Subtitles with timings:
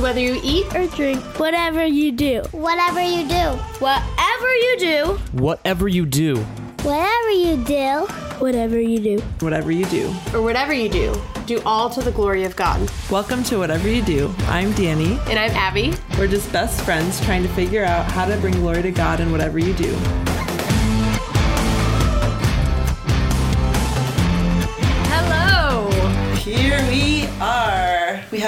[0.00, 5.18] So whether you eat or drink, Whatever you do, Whatever you do, whatever you do,
[5.34, 6.36] Whatever you do,
[6.80, 8.06] whatever you do,
[8.38, 9.20] whatever you do.
[9.40, 10.08] Whatever you do.
[10.32, 12.90] or whatever you do, do all to the glory of God.
[13.10, 14.34] Welcome to Whatever You Do.
[14.46, 15.18] I'm Danny.
[15.28, 15.92] And I'm Abby.
[16.18, 19.30] We're just best friends trying to figure out how to bring glory to God in
[19.30, 19.94] whatever you do.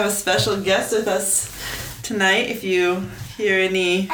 [0.03, 1.49] Have a special guest with us
[2.03, 2.51] tonight.
[2.51, 4.09] If you hear any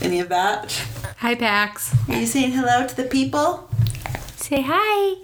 [0.00, 0.72] any of that,
[1.18, 1.94] Hi, Pax.
[2.08, 3.68] are you saying hello to the people?
[4.36, 5.16] Say hi.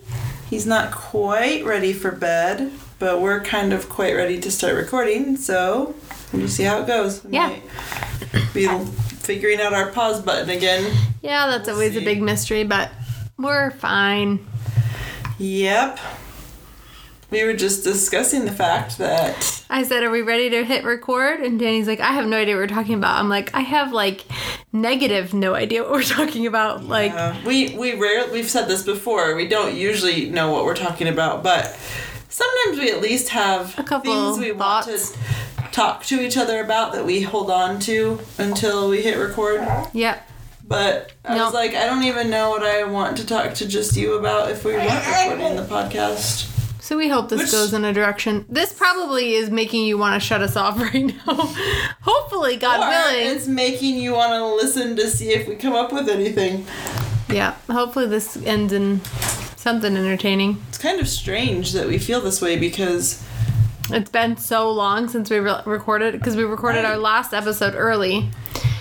[0.51, 5.37] He's not quite ready for bed, but we're kind of quite ready to start recording.
[5.39, 5.95] So
[6.35, 7.25] we'll see how it goes.
[7.25, 7.59] We Yeah.
[8.53, 8.69] Be
[9.23, 10.95] figuring out our pause button again.
[11.23, 12.91] Yeah, that's always a big mystery, but
[13.39, 14.47] we're fine.
[15.39, 15.99] Yep.
[17.33, 21.41] We were just discussing the fact that I said, Are we ready to hit record?
[21.41, 23.19] And Danny's like, I have no idea what we're talking about.
[23.19, 24.27] I'm like, I have like
[24.71, 26.85] negative no idea what we're talking about.
[26.85, 29.35] Like, uh, we we rarely we've said this before.
[29.35, 31.75] We don't usually know what we're talking about, but
[32.29, 34.99] sometimes we at least have A couple things we want to
[35.73, 39.67] talk to each other about that we hold on to until we hit record.
[39.95, 40.29] yep.
[40.69, 43.97] But I was like, I don't even know what I want to talk to just
[43.97, 46.51] you about if we weren't recording the podcast.
[46.85, 48.45] So we hope this Which- goes in a direction.
[48.49, 51.55] This probably is making you want to shut us off right now.
[52.01, 53.37] Hopefully, God Or willing.
[53.37, 56.67] it's making you want to listen to see if we come up with anything.
[57.29, 57.55] Yeah.
[57.71, 59.01] Hopefully, this ends in
[59.57, 60.61] something entertaining.
[60.71, 63.23] It's kind of strange that we feel this way because
[63.91, 68.29] It's been so long since we re- recorded because we recorded our last episode early.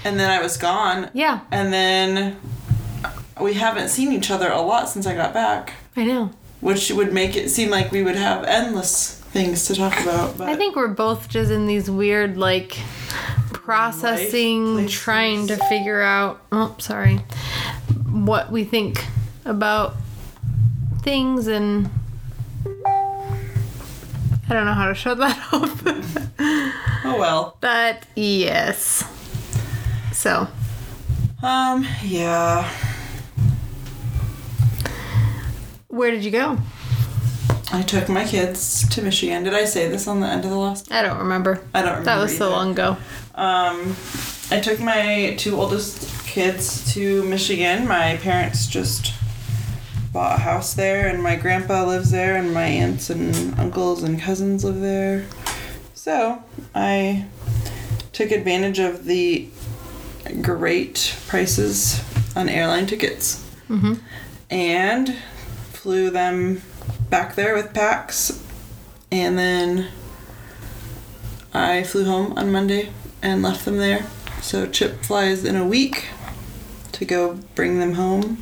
[0.03, 1.11] and then I was gone.
[1.13, 2.38] Yeah, And then
[3.39, 6.31] we haven't seen each other a lot since I got back, I know.
[6.62, 10.38] Which would make it seem like we would have endless things to talk about.
[10.38, 12.78] But I think we're both just in these weird like
[13.52, 16.42] processing, Life trying to figure out.
[16.52, 17.17] Oh, sorry.
[18.10, 19.05] What we think
[19.45, 19.95] about
[21.02, 21.89] things and.
[24.50, 25.82] I don't know how to shut that off.
[27.05, 27.58] oh well.
[27.61, 29.04] but yes.
[30.11, 30.48] So,
[31.42, 32.70] Um, yeah.
[35.91, 36.57] Where did you go?
[37.73, 39.43] I took my kids to Michigan.
[39.43, 40.91] Did I say this on the end of the last?
[40.91, 41.61] I don't remember.
[41.73, 42.05] I don't remember.
[42.05, 42.97] That was so long ago.
[43.35, 43.95] Um,
[44.52, 47.87] I took my two oldest kids to Michigan.
[47.87, 49.13] My parents just
[50.11, 54.19] bought a house there, and my grandpa lives there, and my aunts and uncles and
[54.19, 55.25] cousins live there.
[55.93, 56.43] So
[56.75, 57.25] I
[58.11, 59.47] took advantage of the
[60.41, 62.03] great prices
[62.35, 63.93] on airline tickets Mm-hmm.
[64.49, 65.15] and
[65.81, 66.61] flew them
[67.09, 68.45] back there with Pax,
[69.11, 69.87] and then
[71.55, 72.92] I flew home on Monday
[73.23, 74.05] and left them there.
[74.43, 76.09] So Chip flies in a week
[76.91, 78.37] to go bring them home.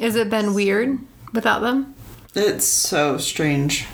[0.00, 0.98] Has it been weird
[1.32, 1.94] without them?
[2.34, 3.86] It's so strange.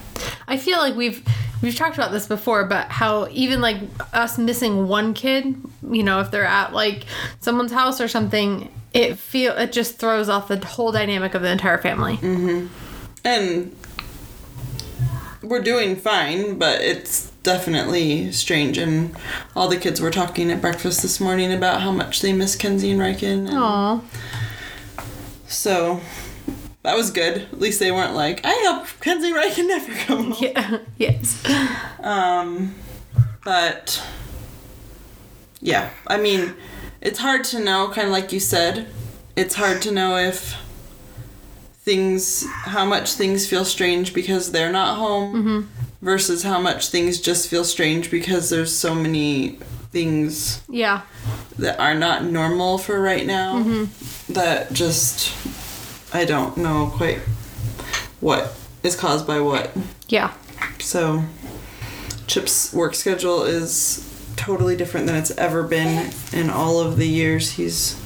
[0.49, 1.25] I feel like we've
[1.63, 3.79] we've talked about this before, but how even like
[4.13, 5.55] us missing one kid,
[5.89, 7.05] you know, if they're at like
[7.39, 11.51] someone's house or something, it feel it just throws off the whole dynamic of the
[11.51, 12.19] entire family.
[13.25, 13.77] And
[15.43, 18.79] we're doing fine, but it's definitely strange.
[18.79, 19.15] And
[19.55, 22.91] all the kids were talking at breakfast this morning about how much they miss Kenzie
[22.91, 23.49] and Riken.
[23.49, 24.01] And Aw,
[25.47, 26.01] So
[26.83, 27.43] that was good.
[27.53, 30.37] At least they weren't like, I hope Kenzie and Riken never come home.
[30.41, 31.43] yeah, yes,
[32.01, 32.75] Um,
[33.45, 34.03] but
[35.61, 36.55] yeah, I mean,
[37.01, 38.87] it's hard to know, kind of like you said,
[39.37, 40.57] it's hard to know if
[41.71, 45.85] things, how much things feel strange because they're not home mm-hmm.
[46.03, 49.59] versus how much things just feel strange because there's so many
[49.91, 51.03] things yeah,
[51.59, 54.33] that are not normal for right now mm-hmm.
[54.33, 55.33] that just,
[56.15, 57.21] I don't know quite
[58.21, 59.71] what is caused by what.
[60.09, 60.33] yeah.
[60.81, 61.25] So,
[62.27, 64.08] Chip's work schedule is
[64.39, 68.01] totally different than it's ever been in all of the years he's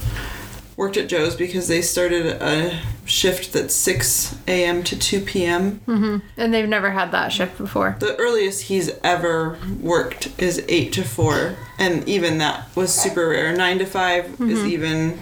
[0.76, 4.82] worked at Joe's because they started a shift that's 6 a.m.
[4.84, 5.80] to 2 p.m.
[5.86, 7.96] hmm And they've never had that shift before.
[8.00, 13.54] The earliest he's ever worked is 8 to 4, and even that was super rare.
[13.54, 15.18] 9 to 5 is even.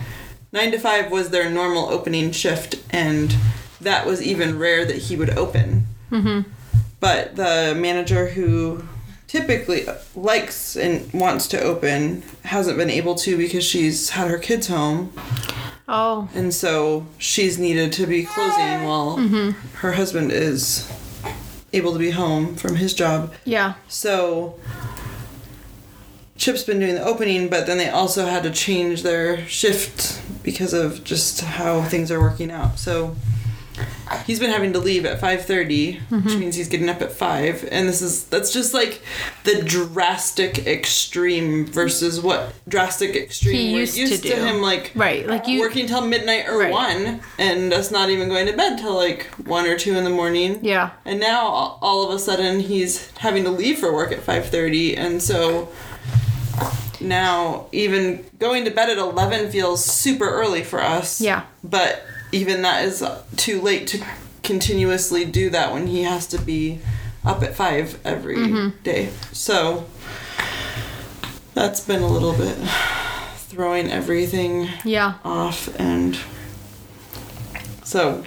[0.52, 3.34] 9 to 5 was their normal opening shift, and
[3.80, 5.86] that was even rare that he would open.
[6.10, 6.40] hmm
[7.00, 8.84] But the manager who
[9.30, 9.86] typically
[10.16, 15.12] likes and wants to open hasn't been able to because she's had her kids home
[15.92, 19.50] Oh, and so she's needed to be closing while mm-hmm.
[19.78, 20.88] her husband is
[21.72, 23.34] able to be home from his job.
[23.44, 23.74] Yeah.
[23.88, 24.56] So
[26.36, 30.72] Chip's been doing the opening, but then they also had to change their shift because
[30.72, 32.78] of just how things are working out.
[32.78, 33.16] So
[34.26, 36.38] he's been having to leave at 5:30, which mm-hmm.
[36.38, 39.02] means he's getting up at 5, and this is that's just like
[39.44, 44.34] the drastic extreme versus what drastic extreme He we're used to used do.
[44.34, 45.26] him like Right.
[45.26, 45.60] Like you.
[45.60, 46.72] working till midnight or Right.
[46.72, 50.10] 1 and us not even going to bed till like 1 or 2 in the
[50.10, 50.58] morning.
[50.62, 50.90] Yeah.
[51.04, 54.96] And now all- all of a sudden he's having to leave for work at 5:30
[54.96, 55.68] and so
[57.00, 61.20] now even going to bed at 11 feels super early for us.
[61.20, 61.42] Yeah.
[61.64, 63.04] But even that is
[63.36, 64.04] too late to
[64.42, 66.80] continuously do that when he has to be
[67.24, 68.34] up at 5 every
[68.82, 69.06] day.
[69.06, 69.32] Mm-hmm.
[69.34, 69.86] So
[71.54, 72.56] that's been a little bit
[73.36, 75.14] throwing everything Yeah.
[75.24, 76.18] off and
[77.82, 78.24] so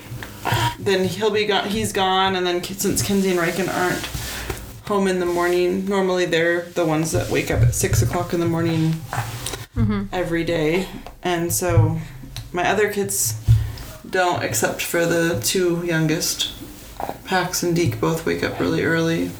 [0.77, 4.05] then he'll be gone he's gone and then since Kenzie and Riken aren't
[4.87, 8.41] home in the morning normally they're the ones that wake up at six o'clock in
[8.41, 8.95] the morning
[10.11, 10.87] every day
[11.23, 11.97] and so
[12.51, 13.35] my other kids
[14.13, 16.51] don't except for the two youngest
[17.25, 19.31] Pax and Deke both wake up really early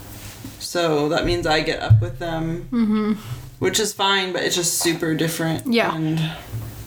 [0.60, 3.14] so that means I get up with them Mm-hmm.
[3.60, 5.72] which is fine, but it's just super different.
[5.72, 5.96] Yeah.
[5.96, 6.20] And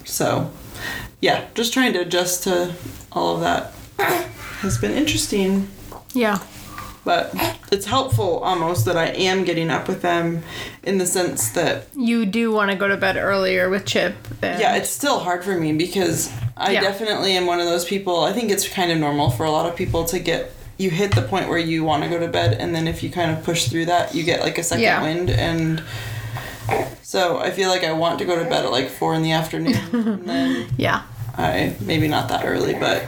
[0.04, 0.50] so,
[1.20, 2.74] yeah, just trying to adjust to
[3.12, 3.72] all of that
[4.60, 5.68] has been interesting,
[6.12, 6.38] Yeah.
[7.06, 7.32] But
[7.72, 10.42] it's helpful almost that I am getting up with them
[10.82, 14.14] in the sense that, You do want to go to bed earlier with Chip.
[14.42, 16.80] yeah, it's still hard for me because I Yeah.
[16.80, 18.24] definitely am one of those people.
[18.24, 20.52] I think it's kind of normal for a lot of people to get.
[20.78, 23.08] You hit the point where you want to go to bed, and then if you
[23.10, 25.00] kind of push through that, you get like a second Yeah.
[25.02, 25.82] wind, and
[27.02, 29.32] so I feel like I want to go to bed at like four in the
[29.32, 31.02] afternoon, and then Yeah.
[31.38, 33.04] I maybe not that early, but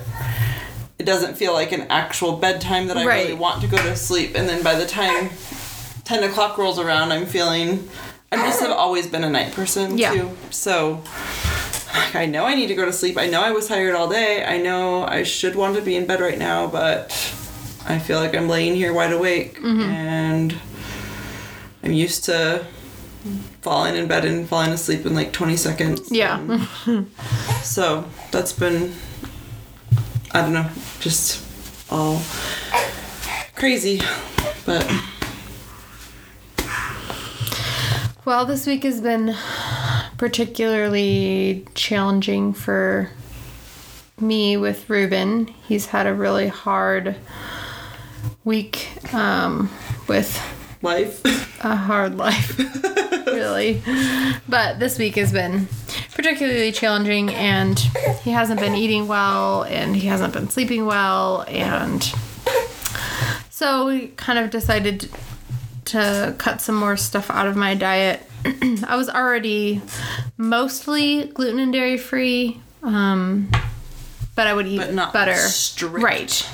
[0.99, 4.33] it doesn't feel like an actual bedtime that I really want to go to sleep.
[4.35, 5.31] And then by the time
[6.05, 7.89] ten o'clock rolls around, I'm feeling.
[8.31, 10.13] I just have always been a night person Yeah.
[10.13, 11.03] too, so
[11.95, 13.17] like, I know I need to go to sleep.
[13.17, 14.45] I know I was tired all day.
[14.45, 17.11] I know I should want to be in bed right now, but
[17.87, 19.81] I feel like I'm laying here wide awake Mm-hmm.
[19.81, 20.55] and
[21.83, 22.67] I'm used to
[23.63, 26.13] falling in bed and falling asleep in like 20 seconds.
[26.13, 26.39] Yeah.
[27.63, 28.93] So that's been,
[30.33, 30.69] I don't know,
[31.01, 31.45] just
[31.91, 32.21] all
[33.55, 34.01] crazy.
[34.67, 34.91] But
[38.25, 39.35] Well, this week has been
[40.19, 43.09] particularly challenging for
[44.21, 45.47] me with Ruben.
[45.67, 47.17] He's had a really hard
[48.45, 49.71] week um,
[50.09, 50.39] with
[50.83, 51.25] life.
[51.65, 52.59] a hard life,
[53.27, 53.83] really.
[54.47, 55.67] But this week has been
[56.19, 57.79] particularly challenging, and
[58.25, 62.13] he hasn't been eating well, and he hasn't been sleeping well, and
[63.51, 65.09] so we kind of decided
[65.85, 68.21] to cut some more stuff out of my diet.
[68.45, 69.81] I was already
[70.37, 73.49] mostly gluten and dairy free, um,
[74.35, 75.37] but I would eat But not butter.
[75.37, 76.03] strict.
[76.03, 76.49] Right.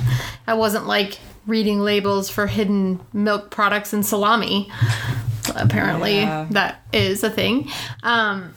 [0.47, 4.71] I wasn't like reading labels for hidden milk products and salami.
[5.57, 6.47] Apparently, Yeah.
[6.51, 7.71] that is a thing.
[8.03, 8.53] Um,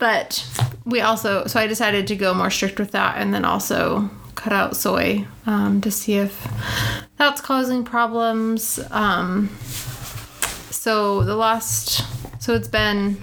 [0.00, 0.44] but
[0.84, 4.52] we also, so I decided to go more strict with that and then also cut
[4.52, 6.48] out soy um, to see if
[7.16, 8.80] that's causing problems.
[8.90, 9.48] Um,
[10.70, 12.02] so the last,
[12.42, 13.20] so it's been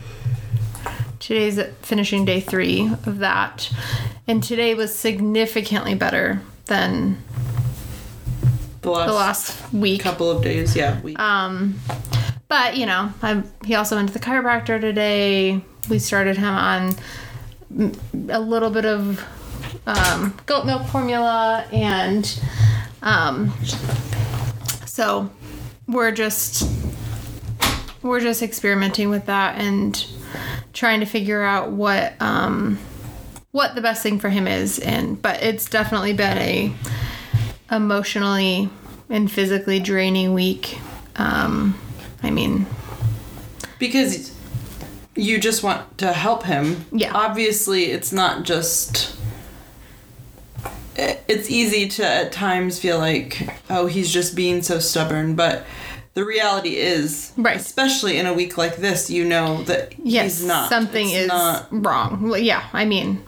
[1.19, 3.69] today's finishing day three of that,
[4.27, 7.17] and today was significantly better than
[8.81, 10.01] The last, the last week.
[10.01, 11.01] couple of days, yeah.
[11.01, 11.79] We, Um,
[12.47, 15.61] but you know, I he also went to the chiropractor today.
[15.89, 16.95] We started him on
[18.29, 19.23] a little bit of
[19.85, 22.39] um, goat milk formula, and
[23.01, 23.53] um,
[24.85, 25.29] so
[25.87, 26.69] we're just
[28.01, 30.05] we're just experimenting with that and
[30.73, 32.77] trying to figure out what um,
[33.51, 34.79] what the best thing for him is.
[34.79, 36.73] And but it's definitely been a
[37.71, 38.69] emotionally
[39.09, 40.79] and physically draining week.
[41.15, 41.79] Um,
[42.23, 42.65] I mean,
[43.79, 44.36] because
[45.17, 46.85] you just want to help him.
[46.91, 47.11] Yeah.
[47.13, 49.15] Obviously, it's not just.
[50.95, 55.65] Eh, it's easy to at times feel like, oh, he's just being so stubborn, but
[56.15, 57.55] the reality is, Right.
[57.57, 60.69] Especially in a week like this, you know that yes, he's not.
[60.69, 62.27] something It's is not- wrong.
[62.29, 63.21] Well, yeah, I mean,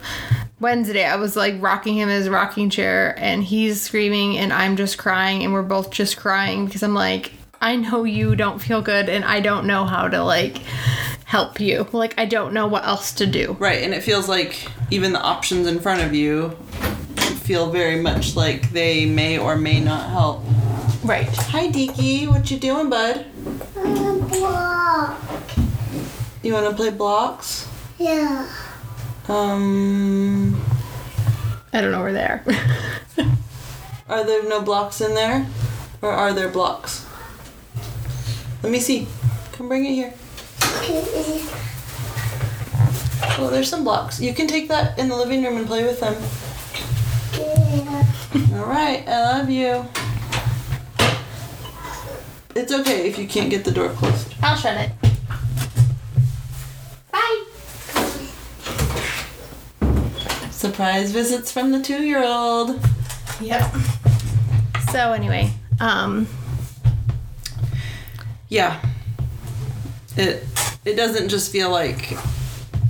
[0.59, 4.75] Wednesday I was like rocking him in his rocking chair, and he's screaming, and I'm
[4.75, 8.81] just crying, and we're both just crying because I'm like, I know you don't feel
[8.81, 10.59] good, and I don't know how to like
[11.25, 11.87] help you.
[11.91, 13.57] Like, I don't know what else to do.
[13.59, 16.57] Right, and it feels like even the options in front of you
[17.49, 20.43] feel very much like they may or may not help.
[21.03, 21.27] Right.
[21.27, 22.27] Hi, Deaky.
[22.27, 23.25] What you doing, bud?
[23.73, 25.19] Block.
[26.43, 27.67] You want to play blocks?
[27.97, 28.47] Yeah.
[29.27, 30.63] Um,
[31.73, 32.43] I don't know where they are.
[34.09, 35.45] are there no blocks in there,
[36.01, 37.05] or are there blocks?
[38.61, 39.07] Let me see.
[39.53, 40.13] Come bring it here.
[40.77, 41.45] Okay.
[43.37, 44.19] Oh, there's some blocks.
[44.19, 46.15] You can take that in the living room and play with them.
[47.33, 48.59] Yeah.
[48.59, 49.85] All right, I love you.
[52.55, 54.33] It's okay if you can't get the door closed.
[54.43, 54.91] I'll shut it.
[57.11, 57.45] Bye.
[60.51, 62.79] Surprise visits from the two-year-old.
[63.39, 63.73] Yep.
[64.91, 66.27] So anyway, um,
[68.49, 68.81] Yeah.
[70.17, 70.43] It
[70.85, 72.17] it doesn't just feel like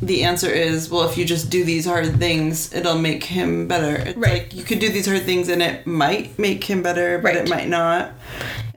[0.01, 3.96] the answer is well if you just do these hard things it'll make him better.
[3.98, 4.44] It's Right.
[4.44, 7.50] like you could do these hard things and it might make him better, but it
[7.50, 8.12] might not.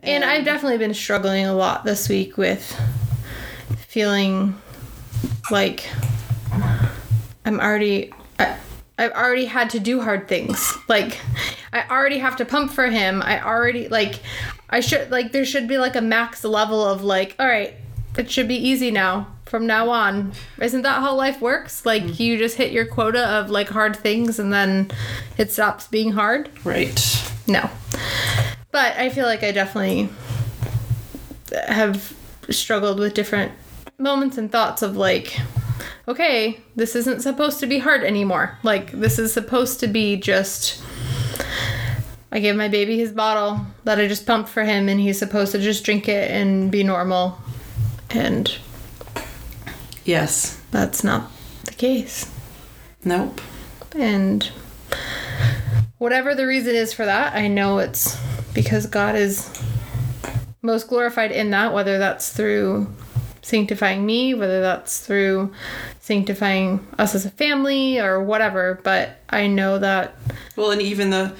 [0.03, 2.65] and I've definitely been struggling a lot this week with
[3.89, 4.61] feeling
[5.51, 5.87] like
[7.45, 8.13] I'm already.
[8.39, 8.57] I,
[8.99, 10.75] I've already had to do hard things.
[10.89, 11.19] Like,
[11.73, 13.21] I already have to pump for him.
[13.23, 14.21] I already, like,
[14.73, 17.75] I should, like, there should be, like, a max level of, like, all right,
[18.19, 20.33] it should be easy now from now on.
[20.61, 21.87] Isn't that how life works?
[21.87, 22.19] Like, mm.
[22.19, 24.91] you just hit your quota of, like, hard things and then
[25.39, 26.49] it stops being hard?
[26.65, 26.99] Right.
[27.47, 27.71] No.
[28.71, 30.09] But I feel like I definitely
[31.69, 32.17] have
[32.49, 33.53] struggled with different
[33.99, 35.39] moments and thoughts of like,
[36.09, 38.59] okay, this isn't supposed to be hard anymore.
[38.63, 40.83] Like, this is supposed to be just.
[42.33, 45.53] I gave my baby his bottle that I just pumped for him, and he's supposed
[45.53, 47.39] to just drink it and be normal.
[48.11, 48.51] And
[50.05, 50.59] Yes.
[50.71, 51.31] that's not
[51.65, 52.29] the case.
[53.05, 53.41] Nope.
[53.95, 54.51] And
[55.99, 58.19] whatever the reason is for that, I know it's
[58.55, 59.51] because God is
[60.63, 62.93] most glorified in that, whether that's through
[63.43, 65.53] sanctifying me, whether that's through
[66.01, 68.81] sanctifying us as a family or whatever.
[68.83, 70.15] But I know that,
[70.57, 71.35] Well, and even the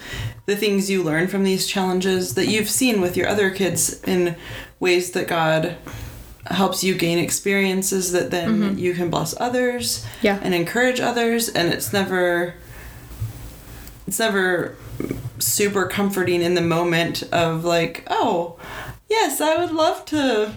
[0.47, 4.37] the things you learn from these challenges that you've seen with your other kids in
[4.81, 5.77] ways that God
[6.47, 8.79] helps you gain experiences that then mm-hmm.
[8.79, 10.41] you can bless others Yeah.
[10.43, 11.49] and encourage others.
[11.49, 12.55] And it's never
[14.07, 14.77] it's never
[15.39, 18.57] super comforting in the moment of like oh
[19.09, 20.53] yes i would love to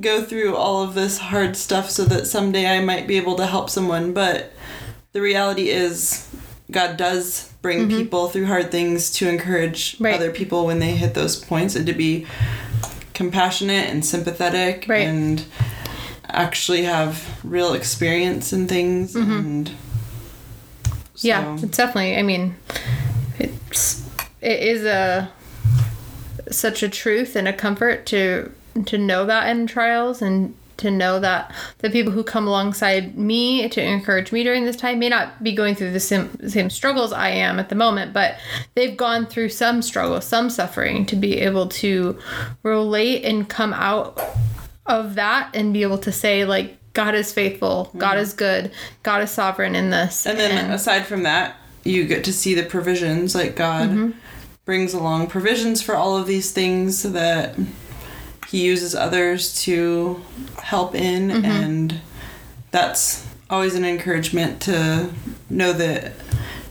[0.00, 3.46] go through all of this hard stuff so that someday i might be able to
[3.46, 4.12] help someone.
[4.12, 4.52] But
[5.12, 6.28] the reality is
[6.70, 10.04] god does bring people through hard things to encourage Mm-hmm.
[10.04, 10.14] Right.
[10.16, 12.26] other people when they hit those points and to be
[13.14, 15.06] compassionate and sympathetic Right.
[15.06, 15.42] and
[16.28, 20.94] actually have real experience in things and Mm-hmm.
[21.26, 22.54] yeah, so- it's definitely, I mean,
[23.38, 24.06] it's,
[24.42, 25.30] it is a,
[26.50, 28.52] such a truth and a comfort to,
[28.84, 33.68] to know that in trials and to know that the people who come alongside me
[33.68, 37.12] to encourage me during this time may not be going through the same, same struggles
[37.12, 38.36] I am at the moment, but
[38.74, 42.18] they've gone through some struggle, some suffering to be able to
[42.62, 44.20] relate and come out
[44.86, 48.70] of that and be able to say like God is faithful, God is good,
[49.02, 50.26] God is sovereign in this.
[50.26, 54.10] And then aside from that, you get to see the provisions like God Mm-hmm.
[54.64, 57.54] brings along provisions for all of these things that
[58.54, 60.22] he uses others to
[60.62, 61.44] help in Mm-hmm.
[61.44, 62.00] and
[62.70, 65.10] that's always an encouragement to
[65.50, 66.12] know that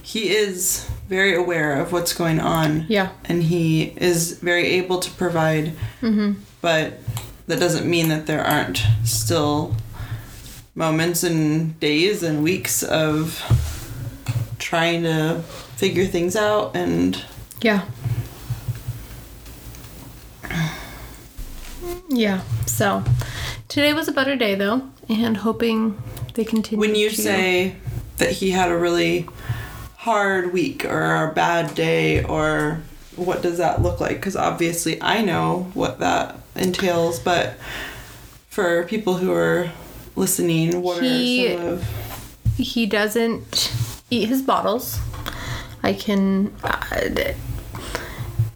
[0.02, 3.10] he is very aware of what's going on yeah.
[3.26, 6.32] and he is very able to provide Mm-hmm.
[6.62, 6.86] but
[7.48, 9.76] that doesn't mean that there aren't still
[10.76, 13.20] moments and days and weeks of
[14.58, 15.42] trying to
[15.76, 17.22] figure things out and
[17.62, 17.82] Yeah.
[22.16, 22.42] Yeah.
[22.66, 23.04] So
[23.68, 26.02] today was a better day though, and hoping
[26.34, 26.80] they continue.
[26.80, 27.76] when you to- say
[28.18, 29.28] that he had a really
[29.98, 32.82] hard week or a bad day or
[33.16, 37.56] what does that look like because obviously i know what that entails but
[38.50, 39.72] for people who are
[40.16, 41.88] listening what He- are some of
[42.58, 43.72] he doesn't
[44.12, 45.00] eat his bottles.
[45.82, 46.54] I can.
[46.64, 47.34] Uh,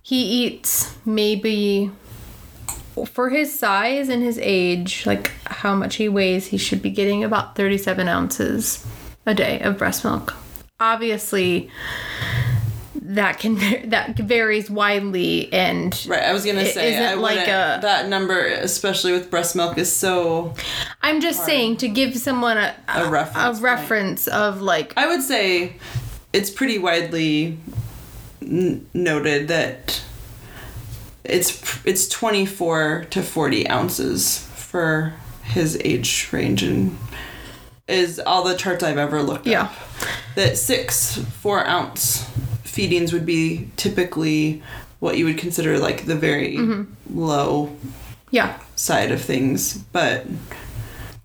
[0.04, 1.92] he eats maybe
[3.06, 7.24] for his size and his age, like how much he weighs, he should be getting
[7.24, 8.86] about 37 ounces
[9.26, 10.36] a day of breast milk.
[10.80, 11.70] Obviously,
[12.96, 13.56] that can
[13.90, 18.46] that varies widely and Right, I was gonna say isn't I like a- that number,
[18.46, 20.54] especially with breast milk, is so.
[21.02, 25.22] I'm just saying to give someone a A reference a reference of like I would
[25.22, 25.76] say
[26.34, 27.58] it's pretty widely
[28.42, 30.02] n- noted that
[31.30, 36.98] it's it's 24 to 40 ounces for his age range and
[37.88, 39.64] is all the charts I've ever looked Yeah.
[39.64, 39.74] up.
[40.36, 42.26] That six four ounce
[42.64, 44.62] feedings would be typically
[45.00, 47.18] what you would consider like the very Mm-hmm.
[47.20, 47.76] low
[48.32, 48.58] Yeah.
[48.76, 49.76] side of things.
[49.94, 50.26] But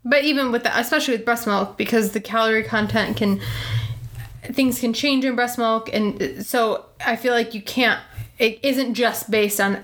[0.04, 3.40] But even with that, especially with breast milk, because the calorie content can,
[4.52, 5.88] things can change in breast milk.
[5.92, 8.00] And so I feel like you can't,
[8.38, 9.78] it isn't just based on,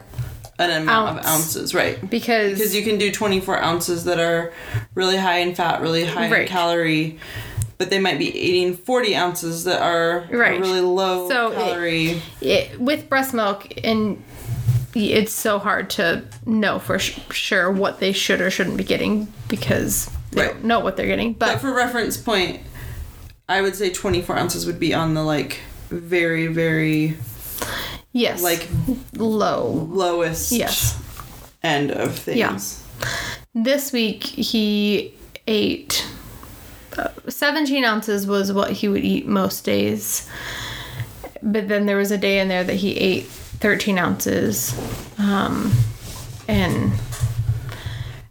[0.58, 1.98] an amount of ounces, right?
[2.10, 4.52] because, Because you can do 24 ounces that are
[4.94, 6.42] really high in fat, really high Right.
[6.42, 7.18] in calorie,
[7.78, 10.60] but they might be eating 40 ounces that are Right.
[10.60, 12.22] really low So it- calorie.
[12.40, 14.22] it, with breast milk, and
[14.94, 19.28] it's so hard to know for sh- sure what they should or shouldn't be getting
[19.48, 20.50] because they Right.
[20.54, 21.34] don't know what they're getting.
[21.34, 22.60] but But for reference point,
[23.48, 25.58] I would say 24 ounces would be on the like
[25.90, 27.16] very, very
[28.18, 28.68] yes, like
[29.16, 29.86] low.
[29.90, 31.00] lowest Yes.
[31.62, 32.38] end of things.
[32.38, 32.58] Yeah.
[33.54, 35.14] This week he
[35.46, 36.06] ate
[36.96, 40.28] uh, 17 ounces was what he would eat most days.
[41.42, 44.76] But then there was a day in there that he ate 13 ounces.
[45.18, 45.72] Um,
[46.48, 46.92] and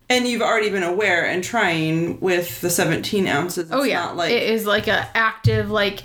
[0.10, 3.66] And you've already been aware and trying with the 17 ounces.
[3.66, 6.04] It's oh yeah, like it is like a active like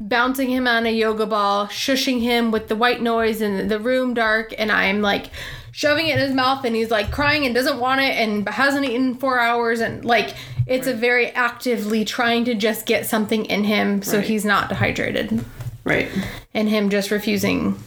[0.00, 4.14] bouncing him on a yoga ball, shushing him with the white noise and the room
[4.14, 5.26] dark, and I'm like
[5.72, 8.84] shoving it in his mouth, and he's like crying and doesn't want it, and hasn't
[8.84, 10.34] eaten in four hours, and like
[10.66, 14.26] it's a very actively trying to just get something in him so Right.
[14.26, 15.44] he's not dehydrated,
[15.84, 16.08] right,
[16.54, 17.78] and him just refusing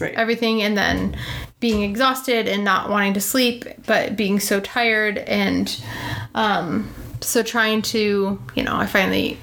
[0.00, 0.14] right.
[0.14, 1.16] everything and then
[1.60, 5.82] being exhausted and not wanting to sleep but being so tired and
[6.34, 6.88] um
[7.20, 9.36] so trying to you know i finally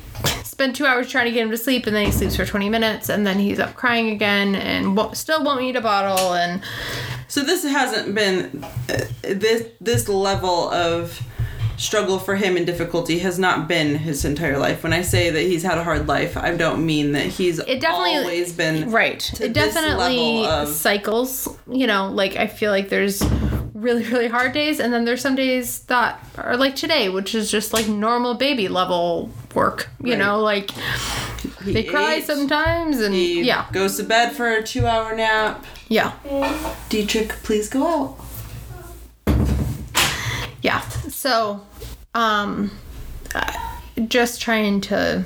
[0.58, 2.68] spend two hours trying to get him to sleep and then he sleeps for 20
[2.68, 6.64] minutes and then he's up crying again and won't, still won't eat a bottle and
[7.28, 11.22] So this hasn't been uh, this this level of
[11.78, 14.82] struggle for him and difficulty has not been his entire life.
[14.82, 17.80] When I say that he's had a hard life, I don't mean that he's It
[17.80, 23.22] definitely- always been right it definitely of- cycles you know like i feel like there's
[23.78, 27.52] really really hard days and then there's some days that are like today which is
[27.52, 30.20] just like normal baby level work you Right.
[30.20, 30.72] know like
[31.64, 35.64] he they cry sometimes and He yeah goes to bed for a two hour nap.
[35.90, 36.14] yeah
[36.90, 37.86] Dietrich, please go
[39.28, 39.36] out.
[40.64, 41.62] yeah so
[42.16, 42.72] um
[44.08, 45.24] just trying to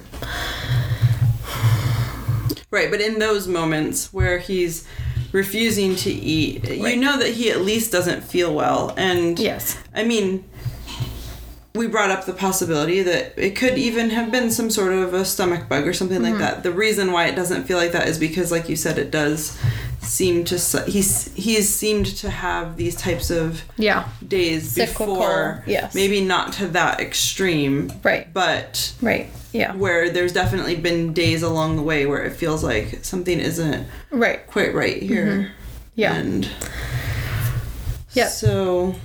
[2.69, 4.87] Right, but in those moments where he's
[5.31, 8.93] refusing to eat, you know that he at least doesn't feel well.
[8.97, 10.45] And yes I mean,
[11.73, 15.23] we brought up the possibility that it could even have been some sort of a
[15.23, 16.31] stomach bug or something Mm-hmm.
[16.33, 16.63] like that.
[16.63, 19.57] The reason why it doesn't feel like that is because, like you said, it does
[20.01, 20.57] seem to
[20.87, 25.63] he's he's seemed to have these types of yeah days Cyclical, before.
[25.67, 25.93] yes.
[25.95, 31.75] maybe not to that extreme, right but right yeah where there's definitely been days along
[31.75, 35.25] the way where it feels like something isn't right quite right here.
[35.27, 35.53] Mm-hmm.
[35.95, 36.49] yeah And
[38.13, 38.29] Yep.
[38.29, 38.95] so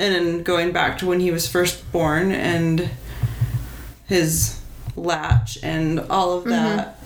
[0.00, 2.90] and then going back to when he was first born and
[4.08, 4.60] his
[4.96, 6.52] latch and all Mm-hmm.
[6.52, 6.96] of that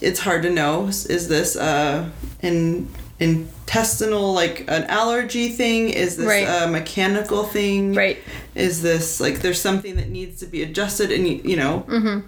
[0.00, 2.08] it's hard to know is this uh
[2.42, 2.88] an
[3.20, 6.48] intestinal like an allergy thing is this Right.
[6.48, 8.18] a mechanical thing right
[8.54, 12.26] is this like there's something that needs to be adjusted and you, you know Mm-hmm.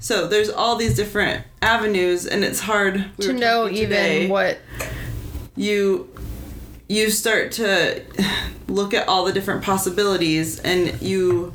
[0.00, 4.58] so there's all these different avenues and it's hard we to know even today, what
[5.56, 6.09] you
[6.90, 8.02] you start to
[8.66, 11.52] look at all the different possibilities and you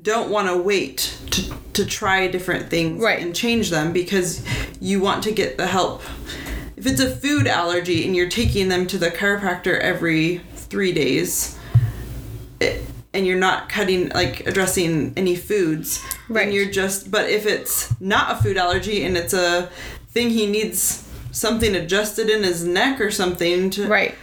[0.00, 3.20] don't want to wait to, to try different things Right.
[3.20, 4.42] and change them because
[4.80, 6.02] you want to get the help
[6.76, 11.58] if it's a food allergy and you're taking them to the chiropractor every three days
[12.60, 12.82] it,
[13.12, 16.46] and you're not cutting like addressing any foods Right.
[16.46, 19.68] and you're just but if it's not a food allergy and it's a
[20.08, 21.03] thing he needs
[21.34, 24.14] something adjusted in his neck or something to right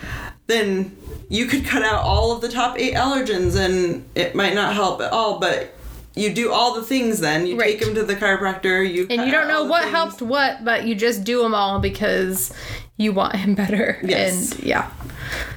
[0.47, 0.95] then
[1.29, 4.99] you could cut out all of the top eight allergens and it might not help
[5.01, 5.73] at all but
[6.15, 7.77] you do all the things then you Right.
[7.79, 9.91] take him to the chiropractor you and you don't know what things.
[9.95, 12.51] helped what but you just do them all because
[12.97, 14.51] you want him better Yes.
[14.53, 14.89] and yeah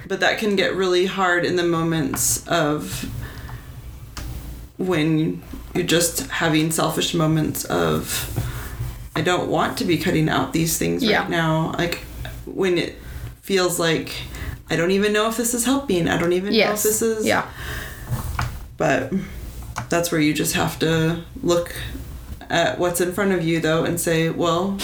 [0.07, 3.09] but that can get really hard in the moments of
[4.77, 5.43] when
[5.75, 8.07] you're just having selfish moments of
[9.16, 11.20] I don't want to be cutting out these things Yeah.
[11.20, 11.72] right now.
[11.79, 11.98] Like
[12.46, 12.96] when it
[13.42, 14.12] feels like
[14.70, 16.09] I don't even know if this is helping.
[16.09, 17.46] I don't even know if this is yeah
[18.77, 19.12] but
[19.88, 21.74] that's where you just have to look
[22.50, 24.79] at what's in front of you though and say, well,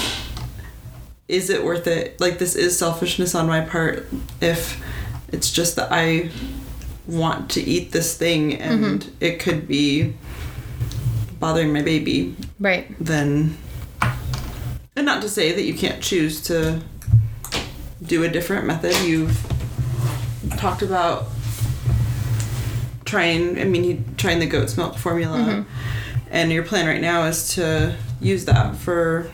[1.29, 2.21] is it worth it?
[2.21, 4.07] Like this is selfishness on my part
[4.41, 4.83] if
[5.29, 6.31] it's just that I
[7.07, 9.15] want to eat this thing and mm-hmm.
[9.21, 10.15] it could be
[11.39, 12.87] bothering my baby, Right.
[13.01, 13.57] then
[14.97, 16.81] and not to say that you can't choose to
[18.03, 18.95] do a different method.
[19.07, 19.39] You've
[20.57, 21.27] talked about
[23.05, 25.71] trying I mean trying the goat's milk formula mm-hmm.
[26.31, 29.29] and your plan right now is to use that for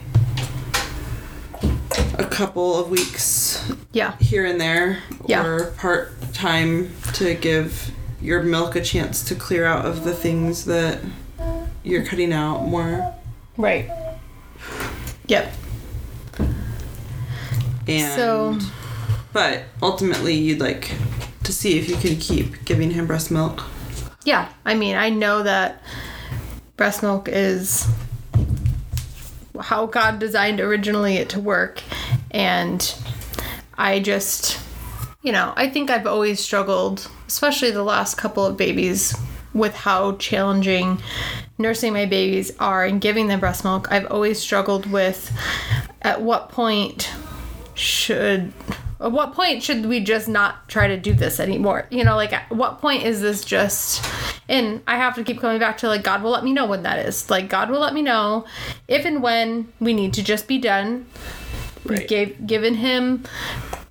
[2.17, 4.17] a couple of weeks Yeah.
[4.17, 5.45] here and there Yeah.
[5.45, 10.65] or part time to give your milk a chance to clear out of the things
[10.65, 10.99] that
[11.83, 13.13] you're cutting out more
[13.57, 13.89] Right.
[15.27, 15.53] Yep.
[17.87, 18.59] and So-
[19.33, 20.91] but ultimately you'd like
[21.43, 23.63] to see if you can keep giving him breast milk
[24.25, 24.49] Yeah.
[24.65, 25.81] I mean, I know that
[26.75, 27.87] breast milk is
[29.59, 31.81] how God designed originally it to work.
[32.31, 32.93] And
[33.77, 34.59] I just,
[35.23, 39.15] you know, I think I've always struggled, especially the last couple of babies,
[39.53, 41.01] with how challenging
[41.57, 43.91] nursing my babies are and giving them breast milk.
[43.91, 45.31] I've always struggled with
[46.01, 47.11] at what point
[47.73, 48.53] should
[48.99, 52.33] at what point should we just not try to do this anymore you know like
[52.33, 54.03] at what point is this just
[54.49, 56.81] and i have to keep coming back to like god will let me know when
[56.81, 58.43] that is like god will let me know
[58.87, 61.05] if and when we need to just be done
[61.85, 61.99] Right.
[61.99, 63.23] we've gave, given him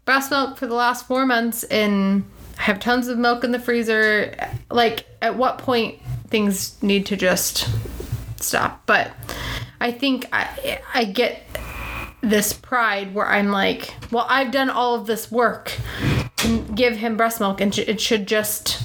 [0.05, 2.25] breast milk for the last four months and
[2.59, 4.35] I have tons of milk in the freezer
[4.71, 6.01] like at what point
[6.37, 7.68] things need to just
[8.38, 9.11] stop but
[9.81, 11.42] i think i i get
[12.22, 15.72] this pride where I'm like, well, I've done all of this work
[16.38, 18.83] to give him breast milk, and it should just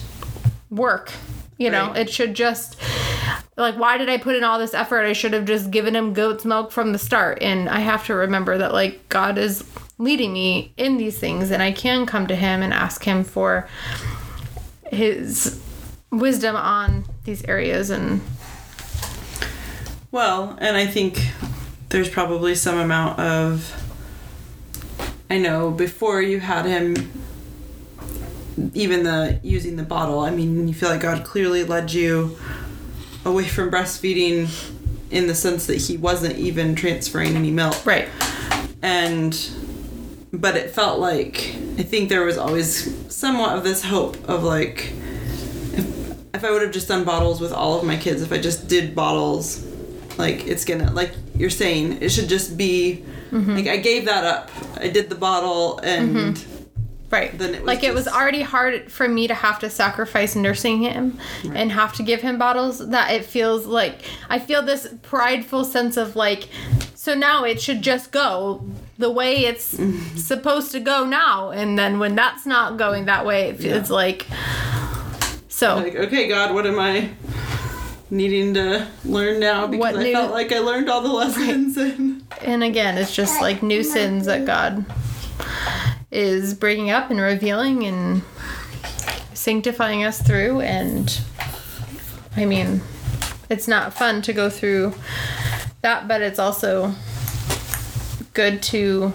[0.70, 1.12] work.
[1.58, 2.02] You know, Right.
[2.02, 2.78] it should just
[3.56, 5.06] like, why did I put in all this effort?
[5.06, 7.38] I should have just given him goat's milk from the start.
[7.42, 9.64] And I have to remember that like God is
[10.00, 13.68] leading me in these things, and I can come to Him and ask Him for
[14.92, 15.62] His
[16.12, 17.90] wisdom on these areas.
[17.90, 18.22] And
[20.12, 21.32] Well, and I think
[21.90, 23.78] there's probably some amount of.
[25.30, 27.10] I know before you had him,
[28.74, 30.20] even the using the bottle.
[30.20, 32.38] I mean, you feel like God clearly led you
[33.24, 34.50] away from breastfeeding,
[35.12, 38.10] in the sense that He wasn't even transferring any milk, right,
[38.82, 39.38] and
[40.34, 44.94] but it felt like I think there was always somewhat of this hope of like
[46.44, 48.68] if, I would have just done bottles with all of my kids, if I just
[48.68, 49.66] did bottles,
[50.18, 53.56] like it's gonna like you're saying, it should just be mm-hmm.
[53.56, 54.52] like I gave that up.
[54.78, 56.52] I did the bottle and mm-hmm.
[57.12, 57.38] Right.
[57.38, 60.82] Then it was like it was already hard for me to have to sacrifice nursing
[60.82, 61.20] him
[61.54, 65.98] and have to give him bottles that it feels like I feel this prideful sense
[65.98, 66.48] of like
[66.96, 68.66] so now it should just go
[68.98, 69.78] the way it's
[70.16, 73.96] supposed to go now and then when that's not going that way it feels Yeah.
[73.96, 74.28] like
[75.62, 77.12] so like okay, God, what am I
[78.10, 79.68] needing to learn now?
[79.68, 83.14] Because What I new- felt like I learned all the lessons and and again it's
[83.16, 84.84] just like new sins that God
[86.10, 88.24] is bringing up and revealing and
[89.36, 90.62] sanctifying us through.
[90.62, 91.22] And
[92.36, 92.82] I mean
[93.48, 94.96] it's not fun to go through
[95.84, 96.96] that but it's also
[98.34, 99.14] good to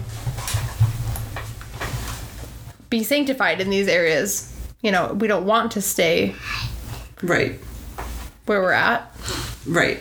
[2.88, 4.55] be sanctified in these areas
[4.86, 6.32] you know we don't want to stay
[7.20, 7.58] right,
[8.44, 9.10] where we're at
[9.66, 10.00] right.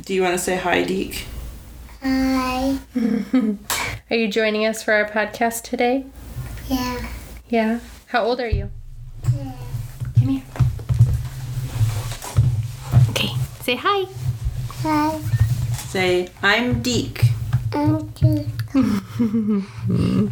[0.00, 1.26] Do you want to say hi, Deek?
[2.02, 2.78] Hi.
[4.10, 6.06] are you joining us for our podcast today
[6.68, 7.06] Yeah.
[7.50, 8.70] yeah how old are you
[9.36, 9.52] Yeah.
[10.18, 10.42] Come here.
[13.10, 13.28] Okay,
[13.60, 14.06] say hi.
[14.84, 15.18] Hi.
[15.76, 17.24] Say, I'm Deek.
[17.74, 18.46] I'm two.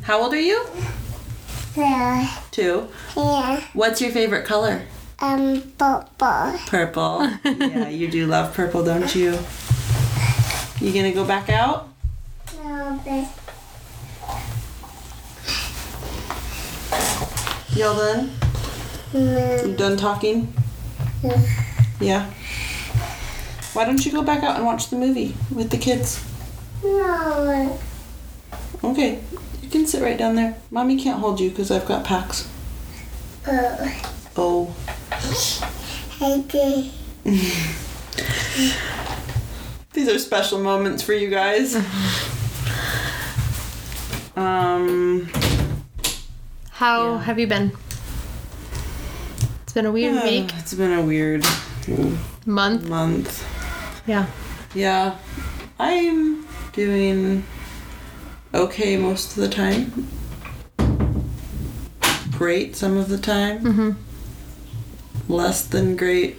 [0.04, 0.64] How old are you?
[1.76, 2.28] Yeah.
[2.50, 2.88] Two.
[3.16, 3.60] Yeah.
[3.74, 4.82] What's your favorite color?
[5.20, 6.58] Um, Papa.
[6.66, 7.30] Purple.
[7.44, 9.38] yeah, you do love purple, don't you?
[10.80, 11.88] You gonna go back out?
[12.62, 13.28] No, but
[17.76, 18.30] Y'all done?
[19.12, 19.62] no.
[19.66, 20.52] You done talking?
[22.00, 22.30] Yeah.
[23.74, 26.24] Why don't you go back out and watch the movie with the kids?
[26.82, 27.78] No.
[28.84, 29.20] Okay,
[29.66, 30.56] you can sit right down there.
[30.70, 32.48] Mommy can't hold you because I've got Pax.
[33.48, 33.92] Oh,
[34.36, 34.76] Oh.
[36.20, 36.90] I did.
[39.92, 41.74] These are special moments for you guys.
[44.36, 45.28] um,
[46.70, 47.22] How Yeah.
[47.22, 47.72] have you been?
[49.62, 51.44] It's been a weird week, It's been a weird
[52.44, 52.84] month.
[52.88, 53.44] month.
[54.06, 54.26] Yeah.
[54.74, 55.16] Yeah.
[55.80, 57.44] I'm doing
[58.56, 60.08] okay most of the time.
[62.30, 63.60] Great some of the time.
[63.60, 65.32] Mm-hmm.
[65.32, 66.36] Less than great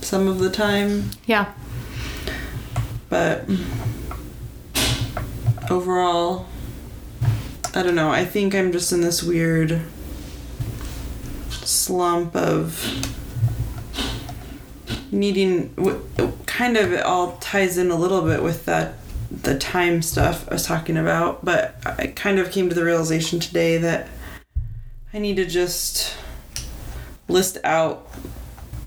[0.00, 1.10] some of the time.
[1.26, 1.52] Yeah.
[3.08, 3.48] But
[5.70, 6.46] overall,
[7.74, 8.10] I don't know.
[8.10, 9.82] I think I'm just in this weird
[11.50, 13.08] slump of
[15.10, 15.74] needing.
[16.46, 18.94] Kind of, it all ties in a little bit with that
[19.42, 21.44] the time stuff I was talking about.
[21.44, 24.08] But I kind of came to the realization today that
[25.14, 26.14] I need to just
[27.28, 28.06] list out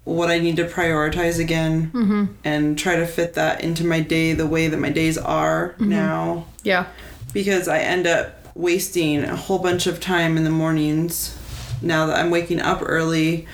[0.04, 2.26] what I need to prioritize again Mm-hmm.
[2.44, 6.46] and try to fit that into my day the way that my days are now
[6.64, 6.86] Yeah.
[7.34, 11.36] because I end up wasting a whole bunch of time in the mornings
[11.82, 13.48] now that I'm waking up early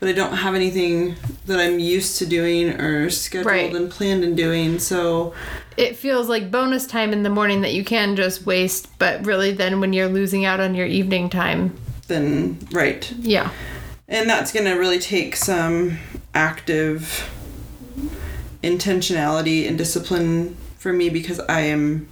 [0.00, 3.74] but I don't have anything that I'm used to doing or scheduled Right.
[3.74, 5.34] and planned and doing so
[5.76, 9.52] It feels like bonus time in the morning that you can just waste, but really
[9.52, 11.76] then when you're losing out on your evening time.
[12.08, 13.50] then right Yeah.
[14.08, 15.98] and that's going to really take some
[16.34, 17.28] active
[18.62, 22.08] intentionality and discipline for me because I am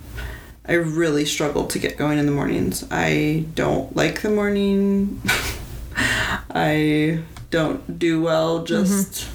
[0.69, 2.85] I really struggle to get going in the mornings.
[2.91, 5.23] I don't like the morning.
[6.51, 7.21] I
[7.57, 8.67] don't do well mm-hmm.
[8.67, 9.31] just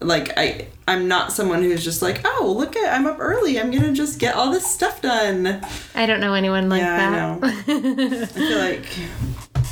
[0.00, 3.60] like I I'm not someone who's just like, "Oh, look at I'm up early.
[3.60, 5.62] I'm to just get all this stuff done."
[5.94, 7.54] I don't know anyone like Yeah, I that.
[7.68, 8.86] I feel like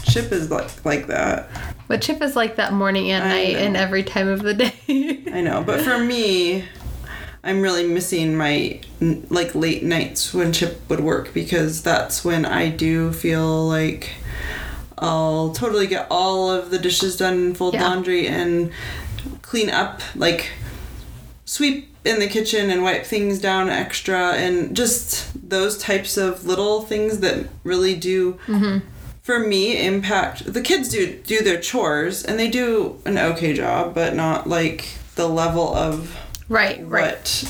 [0.05, 1.49] Chip is like like that.
[1.89, 5.23] But Chip is like that morning and I night and every time of the day.
[5.33, 6.67] I know, but for me,
[7.43, 12.69] I'm really missing my like late nights when Chip would work because that's when I
[12.69, 14.11] do feel like
[14.99, 17.83] I'll totally get all of the dishes done, fold Yeah.
[17.89, 18.71] laundry, and
[19.43, 20.51] clean up, like
[21.45, 26.83] sweep in the kitchen and wipe things down extra, and just those types of little
[26.83, 28.39] things that really do
[29.23, 33.95] for me impact the kids do do their chores and they do an okay job
[33.95, 36.17] but not like the level of
[36.49, 37.45] right, right.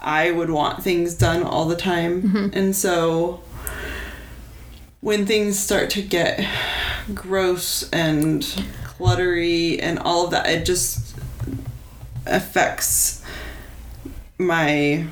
[0.00, 2.22] I would want things done all the time.
[2.22, 2.48] Mm-hmm.
[2.52, 3.40] And so
[5.06, 6.44] when things start to get
[7.14, 8.42] gross and
[8.82, 11.16] cluttery and all of that, it just
[12.26, 13.22] affects
[14.36, 15.06] my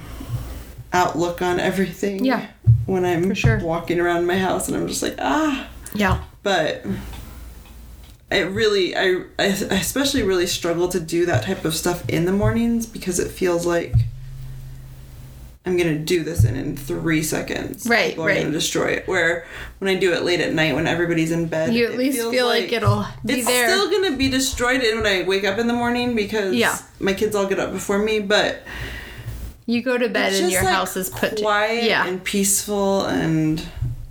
[0.93, 2.25] outlook on everything.
[2.25, 2.49] Yeah.
[2.87, 3.59] When I'm For sure.
[3.61, 6.25] walking around my house and I'm just like, ah, Yeah.
[6.43, 6.85] but
[8.33, 12.33] it really I, I especially really struggle to do that type of stuff in the
[12.33, 13.95] mornings because it feels like
[15.67, 17.87] I'm gonna do this in in three seconds.
[17.89, 18.39] Right, People right.
[18.41, 19.09] gonna destroy it.
[19.09, 19.47] Where
[19.79, 22.47] when I do it late at night when everybody's in bed, You at least feel
[22.47, 23.69] like, it'll be it's there.
[23.69, 26.77] still gonna be destroyed when I wake up in the morning because Yeah.
[27.01, 28.21] my kids all get up before me.
[28.21, 28.63] But
[29.65, 32.07] you go to bed and your like, house is put quiet to Yeah.
[32.07, 33.63] and peaceful and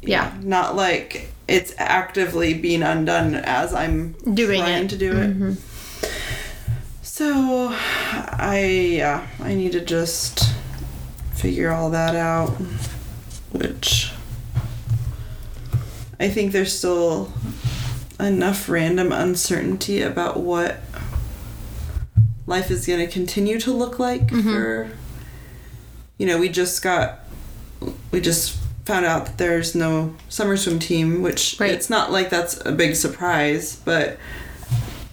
[0.02, 0.32] Yeah.
[0.42, 4.90] not like it's actively being undone as I'm Doing trying it.
[4.90, 5.40] to do it.
[5.40, 5.58] Mhm.
[7.04, 10.50] So I yeah, I need to just
[11.36, 12.50] figure all that out,
[13.52, 14.12] which
[16.20, 17.32] I think there's still
[18.20, 20.78] enough random uncertainty about what
[22.46, 24.42] life is going to continue to look like Mm-hmm.
[24.52, 24.92] for
[26.18, 27.20] you know, we just got
[28.12, 31.72] we just found out that there's no summer swim team, which Right.
[31.72, 34.18] it's not like that's a big surprise, but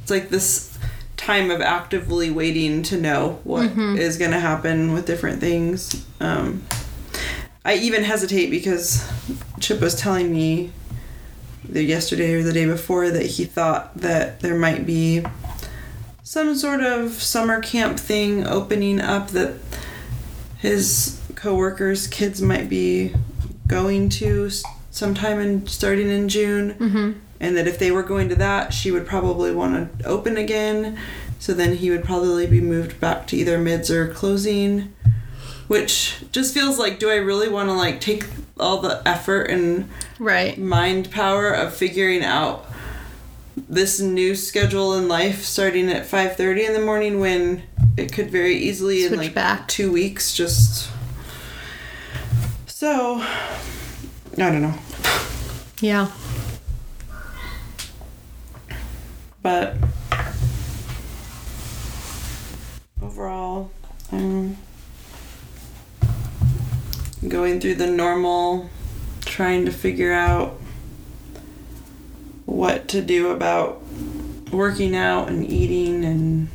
[0.03, 0.70] it's like this
[1.21, 4.19] time of actively waiting to know what is Mm-hmm.
[4.19, 6.05] going to happen with different things.
[6.19, 6.63] Um,
[7.65, 9.07] I even hesitate because
[9.61, 10.73] Chip was telling me
[11.69, 15.23] either yesterday or the day before that he thought that there might be
[16.23, 19.55] some sort of summer camp thing opening up that
[20.59, 23.15] his coworkers' kids might be
[23.67, 24.51] going to
[24.91, 27.15] sometime in starting in June, Mhm.
[27.41, 30.99] And that if they were going to that, she would probably want to open again.
[31.39, 34.93] So then he would probably be moved back to either mids or closing,
[35.69, 38.27] which just feels like, do I really want to like take
[38.59, 40.59] all the effort and Right.
[40.59, 42.67] mind power of figuring out
[43.69, 47.63] this new schedule in life starting at 5.30 in the morning when
[47.97, 49.67] it could very easily in Switch like back.
[49.69, 50.91] two weeks just
[52.67, 53.59] so i
[54.37, 54.75] don't know
[55.81, 56.11] Yeah.
[59.43, 59.77] But
[63.03, 63.71] overall
[64.13, 64.57] i'm
[67.29, 68.71] going through the normal
[69.21, 70.59] trying to figure out
[72.47, 73.81] what to do about
[74.51, 76.49] working out and eating and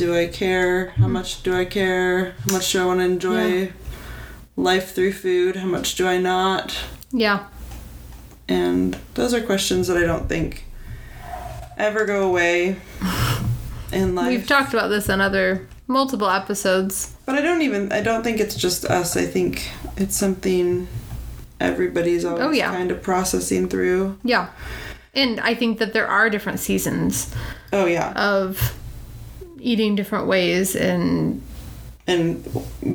[0.00, 0.90] do I care?
[0.90, 1.12] How hmm.
[1.12, 2.34] much do I care?
[2.46, 3.66] How much do I want to enjoy Yeah.
[4.56, 5.56] life through food?
[5.56, 6.74] How much do I not?
[7.12, 7.44] Yeah.
[8.50, 10.64] And those are questions that I don't think
[11.78, 12.76] ever go away
[13.92, 14.28] in life.
[14.28, 17.14] We've talked about this in other multiple episodes.
[17.26, 19.16] But I don't even I don't think it's just us.
[19.16, 20.88] I think it's something
[21.60, 22.70] everybody's oh, always Oh, yeah.
[22.72, 24.18] kind of processing through.
[24.24, 24.48] Yeah.
[25.14, 27.32] And I think that there are different seasons
[27.72, 28.12] Oh yeah.
[28.12, 28.76] of
[29.60, 31.40] eating different ways and
[32.06, 32.44] And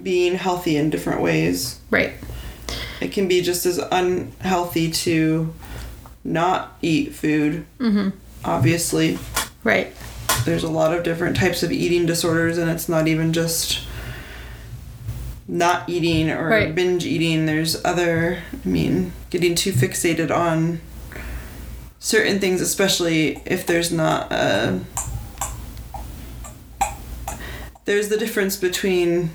[0.04, 1.80] being healthy in different ways.
[1.92, 2.12] right.
[3.02, 5.54] It can be just as unhealthy to
[6.24, 7.66] not eat food.
[7.80, 8.14] Mhm.
[8.44, 9.20] Obviously,
[9.64, 9.94] Right.
[10.46, 13.80] there's a lot of different types of eating disorders and it's not even just
[15.48, 16.74] not eating or Right.
[16.74, 20.82] binge eating there's other i mean getting too fixated on
[22.00, 24.80] certain things especially if there's not a
[27.86, 29.30] there's the difference between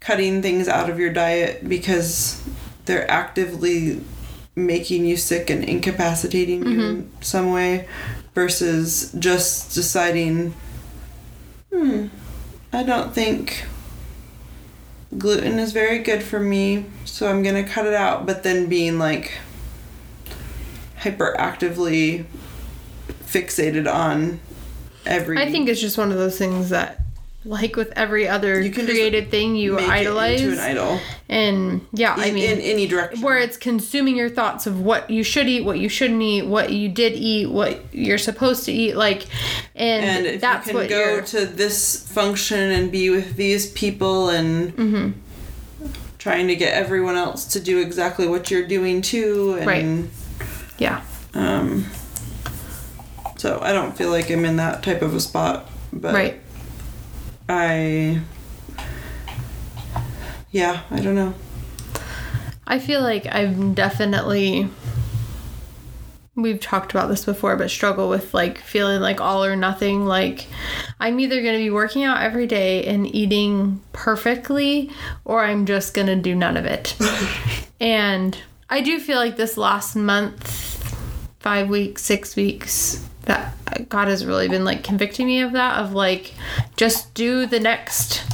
[0.00, 2.40] cutting things out of your diet because
[2.86, 4.00] they're actively
[4.56, 7.88] making you sick and incapacitating you in some way
[8.34, 10.54] versus just deciding
[11.72, 12.06] hmm
[12.72, 13.64] i don't think
[15.16, 18.26] gluten is very good for me so i'm gonna cut it out.
[18.26, 19.32] But then being like
[21.00, 22.24] hyperactively
[23.24, 24.40] fixated on
[25.06, 27.00] every I think it's just one of those things that
[27.44, 32.32] like with every other You created thing you idolize into an idol and yeah, I
[32.32, 35.78] mean in any direction where it's consuming your thoughts of what you should eat, what
[35.78, 39.24] you shouldn't eat, what you did eat, what you're supposed to eat, like,
[39.74, 41.22] and, and if that's you can what go you're.
[41.22, 45.10] to this function and be with these people and Mm-hmm.
[46.18, 50.10] trying to get everyone else to do exactly what you're doing too and Right.
[50.78, 51.00] yeah,
[51.32, 51.86] um
[53.38, 56.39] so i don't feel like i'm in that type of a spot but right.
[57.50, 58.20] I
[60.52, 61.34] yeah i don't know
[62.70, 64.68] I feel like I've definitely.
[66.36, 70.06] We've talked about this before, but struggle with like feeling like all or nothing.
[70.06, 70.46] Like,
[71.00, 74.88] I'm either going to be working out every day and eating perfectly,
[75.24, 76.96] or I'm just going to do none of it.
[77.80, 78.38] and
[78.70, 80.48] I do feel like this last month,
[81.40, 85.92] five weeks, six weeks, that God has really been like convicting me of that, of
[85.92, 86.34] like,
[86.76, 88.24] just do the next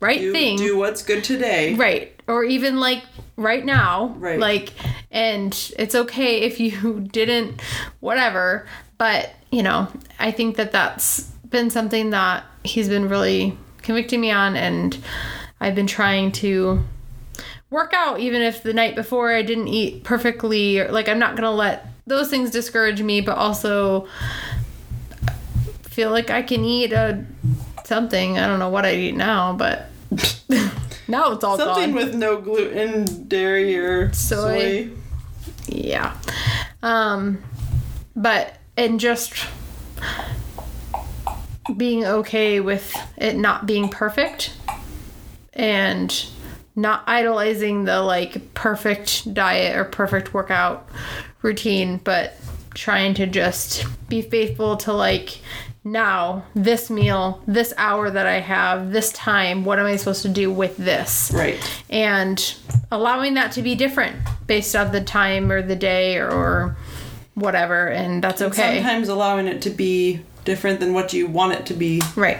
[0.00, 0.56] right do, thing.
[0.56, 2.10] do what's good today Right.
[2.26, 3.02] Or even like
[3.36, 4.14] right now.
[4.18, 4.38] Right.
[4.38, 4.72] Like,
[5.10, 7.60] and it's okay if you didn't,
[8.00, 8.66] whatever.
[8.98, 9.88] But, you know,
[10.18, 14.56] I think that that's been something that he's been really convicting me on.
[14.56, 14.96] And
[15.60, 16.82] I've been trying to
[17.70, 20.78] work out, even if the night before I didn't eat perfectly.
[20.80, 24.06] Or, like, I'm not going to let those things discourage me, but also
[25.82, 27.24] feel like I can eat a
[27.84, 28.38] something.
[28.38, 29.86] I don't know what I eat now, but
[31.08, 31.94] now it's all something gone.
[31.94, 34.86] with no gluten dairy or Soy.
[34.86, 34.90] soy.
[35.66, 36.16] yeah.
[36.82, 37.42] Um,
[38.16, 39.46] but and just
[41.76, 44.54] being okay with it not being perfect
[45.54, 46.26] and
[46.76, 50.88] not idolizing the like perfect diet or perfect workout
[51.44, 52.34] routine, but
[52.74, 55.38] trying to just be faithful to like
[55.84, 60.28] now this meal, this hour that I have, this time, what am I supposed to
[60.28, 61.30] do with this?
[61.34, 61.58] right
[61.90, 62.56] and
[62.90, 66.76] allowing that to be different based on the time or the day or,
[67.34, 71.66] whatever and that's okay sometimes allowing it to be different than what you want it
[71.66, 72.38] to be right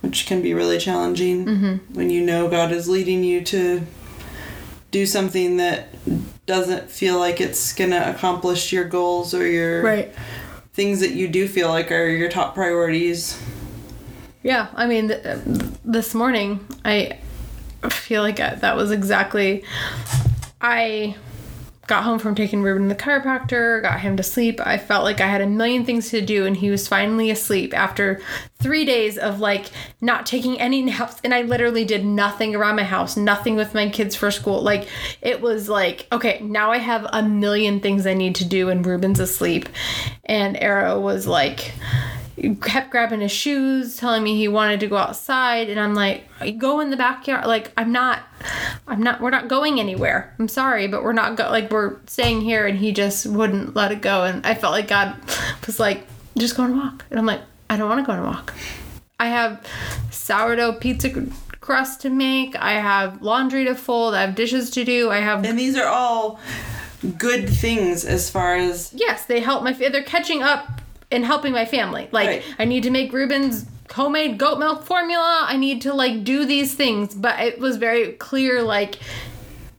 [0.00, 1.94] which can be really challenging Mm-hmm.
[1.94, 3.82] when you know God is leading you to
[4.90, 5.90] do something that
[6.46, 10.14] doesn't feel like it's gonna accomplish your goals or your right.
[10.72, 13.40] things that you do feel like are your top priorities.
[14.42, 15.38] yeah i mean th- uh,
[15.84, 17.18] this morning i
[17.90, 19.64] feel like I- that was exactly
[20.60, 21.16] i
[21.86, 24.60] got home from taking Ruben to the chiropractor, got him to sleep.
[24.64, 27.76] I felt like I had a million things to do, and he was finally asleep
[27.76, 28.20] after
[28.58, 29.66] three days of like
[30.00, 31.20] not taking any naps.
[31.22, 34.62] And I literally did nothing around my house, nothing with my kids for school.
[34.62, 34.88] Like
[35.22, 38.84] it was like, okay, now I have a million things I need to do, and
[38.84, 39.68] Ruben's asleep.
[40.24, 41.72] And Arrow was like,
[42.62, 46.24] kept grabbing his shoes, telling me he wanted to go outside, and I'm like,
[46.58, 47.46] go in the backyard.
[47.46, 48.20] Like I'm not,
[48.88, 49.20] I'm not.
[49.20, 50.34] We're not going anywhere.
[50.38, 51.44] I'm sorry, but we're not go.
[51.50, 54.24] Like we're staying here, and he just wouldn't let it go.
[54.24, 55.16] And I felt like God
[55.66, 56.06] was like,
[56.38, 57.04] just go on a walk.
[57.10, 58.54] And I'm like, I don't want to go on a walk.
[59.18, 59.66] I have
[60.10, 61.10] sourdough pizza
[61.60, 62.54] crust to make.
[62.56, 64.14] I have laundry to fold.
[64.14, 65.10] I have dishes to do.
[65.10, 66.38] I have And these are all
[67.18, 69.72] good things as far as yes, they help my.
[69.72, 70.80] They're catching up
[71.10, 72.08] and helping my family.
[72.12, 72.44] Like Right.
[72.58, 75.46] I need to make Ruben's homemade goat milk formula.
[75.48, 77.14] I need to like do these things.
[77.14, 78.98] But it was very clear like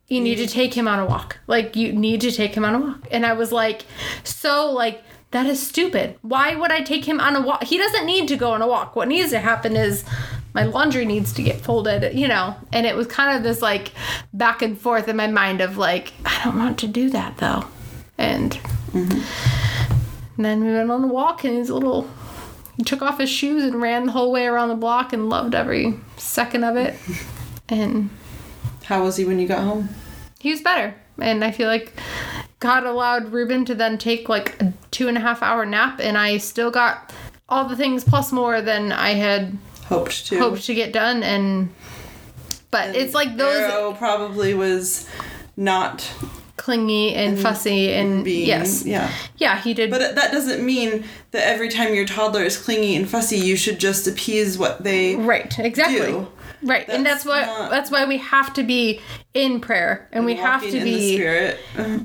[0.08, 1.38] you need to take him on a walk.
[1.48, 3.08] Like you need to take him on a walk.
[3.12, 3.84] And I was like
[4.24, 6.18] so like that is stupid.
[6.22, 7.64] Why would I take him on a walk?
[7.64, 8.96] He doesn't need to go on a walk.
[8.96, 10.06] What needs to happen is
[10.54, 12.56] my laundry needs to get folded, you know.
[12.72, 13.92] And it was kind of this like
[14.34, 17.66] back and forth in my mind of like I don't want to do that though.
[18.18, 18.58] And
[18.94, 22.10] and then we went on a walk, and he's a little.
[22.78, 25.54] He took off his shoes and ran the whole way around the block and loved
[25.56, 26.96] every second of it.
[27.70, 28.10] And
[28.86, 29.90] How was he when you got home?
[30.40, 30.96] he was better.
[31.20, 31.92] And I feel like
[32.62, 36.18] God allowed Ruben to then take like a two and a half hour nap, and
[36.18, 37.12] I still got
[37.50, 40.40] all the things plus more than I had Hoped to.
[40.40, 41.24] hoped to get done.
[41.24, 41.74] And
[42.72, 45.10] but it's like those Arrow probably was
[45.58, 46.10] not
[46.72, 48.46] clingy and fussy and being.
[48.46, 49.10] yes, Yeah.
[49.38, 49.90] yeah, he did.
[49.90, 53.80] But that doesn't mean that every time your toddler is clingy and fussy, you should
[53.80, 56.00] just appease what they Right, exactly.
[56.12, 56.28] do.
[56.64, 59.00] Right, and that's That's why not- that's why we have to be
[59.34, 61.24] in prayer, and we have to be.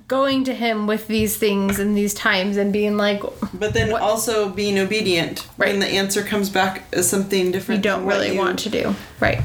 [0.07, 3.21] Going to Him with these things and these times, and being like,
[3.55, 5.81] But then What- also being obedient when Right.
[5.81, 7.79] the answer comes back as something different.
[7.85, 8.95] you don't really you- want to do.
[9.19, 9.41] Right,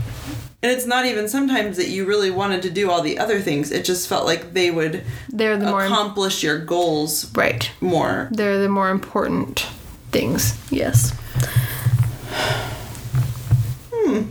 [0.63, 3.71] And it's not even sometimes that you really wanted to do all the other things.
[3.71, 7.69] It just felt like they would they're the more accomplish your goals right.
[7.79, 8.27] more.
[8.31, 9.67] They're the more important
[10.11, 10.57] things.
[10.71, 11.11] Yes.
[13.93, 14.23] Hmm.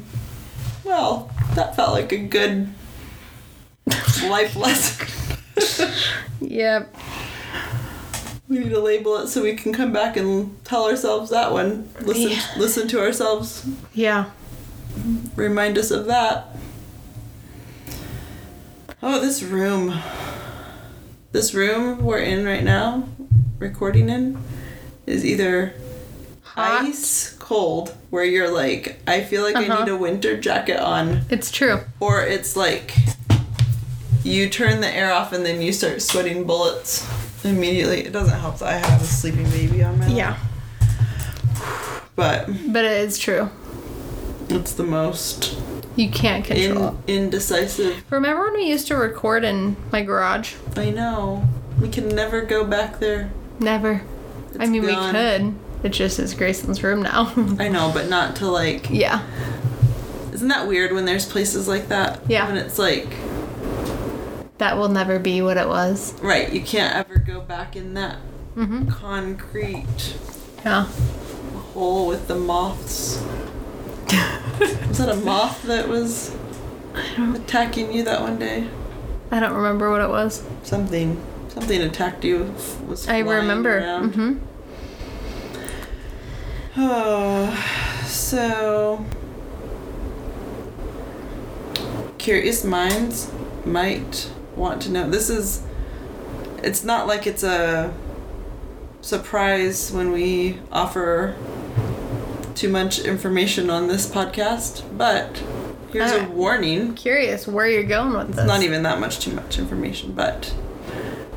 [0.84, 2.68] Well, that felt like a good
[4.24, 4.56] life
[5.56, 5.92] lesson.
[6.40, 6.94] Yep.
[8.48, 11.88] We need to label it so we can come back and tell ourselves that one.
[12.00, 12.42] Listen, Yeah.
[12.56, 13.66] listen to ourselves.
[13.92, 14.26] Yeah.
[15.36, 16.48] Remind us of that.
[19.02, 19.94] Oh, this room.
[21.32, 23.08] This room we're in right now,
[23.58, 24.38] recording in,
[25.06, 25.74] is either
[26.42, 26.84] Hot.
[26.86, 29.84] ice cold, where you're like, I feel like I Uh-huh.
[29.84, 31.80] need a winter jacket on, It's true.
[32.00, 32.94] or it's like
[34.24, 37.06] you turn the air off and then you start sweating bullets
[37.44, 38.00] immediately.
[38.06, 40.36] It doesn't help that I have a sleeping baby on my lap, Yeah.
[42.16, 43.50] but But it is true.
[44.48, 45.58] It's the most
[45.96, 46.96] You can't control.
[47.06, 48.04] in, indecisive.
[48.10, 50.54] Remember when we used to record in my garage?
[50.76, 51.44] I know.
[51.80, 53.30] We can never go back there.
[53.60, 54.02] Never.
[54.58, 55.06] I mean, gone.
[55.06, 55.54] we could.
[55.84, 57.32] It just is Grayson's room now.
[57.58, 58.88] I know, but not to like.
[58.90, 59.22] yeah.
[60.32, 62.20] Isn't that weird when there's places like that?
[62.28, 62.46] Yeah.
[62.46, 63.08] When it's like,
[64.58, 66.14] That will never be what it was.
[66.22, 68.16] right, you can't ever go back in that
[68.56, 68.88] Mm-hmm.
[68.88, 70.14] concrete
[70.64, 70.86] Yeah.
[71.74, 73.22] hole with the moths.
[74.88, 76.34] was that a moth that was
[77.16, 78.68] attacking you that one day?
[79.30, 80.42] I don't remember what it was.
[80.62, 81.20] Something.
[81.48, 82.54] Something attacked you.
[82.86, 83.78] Was I remember.
[83.78, 84.14] around.
[84.14, 84.34] hmm
[86.78, 89.04] Oh, so
[92.18, 93.30] curious minds
[93.64, 95.08] might want to know.
[95.10, 95.62] This is.
[96.62, 97.94] It's not like it's a
[99.00, 101.36] surprise when we offer
[102.56, 105.42] too much information on this podcast, but
[105.92, 106.94] here's a warning.
[106.94, 108.38] Curious where you're going with this.
[108.38, 110.54] It's not even that much too much information, but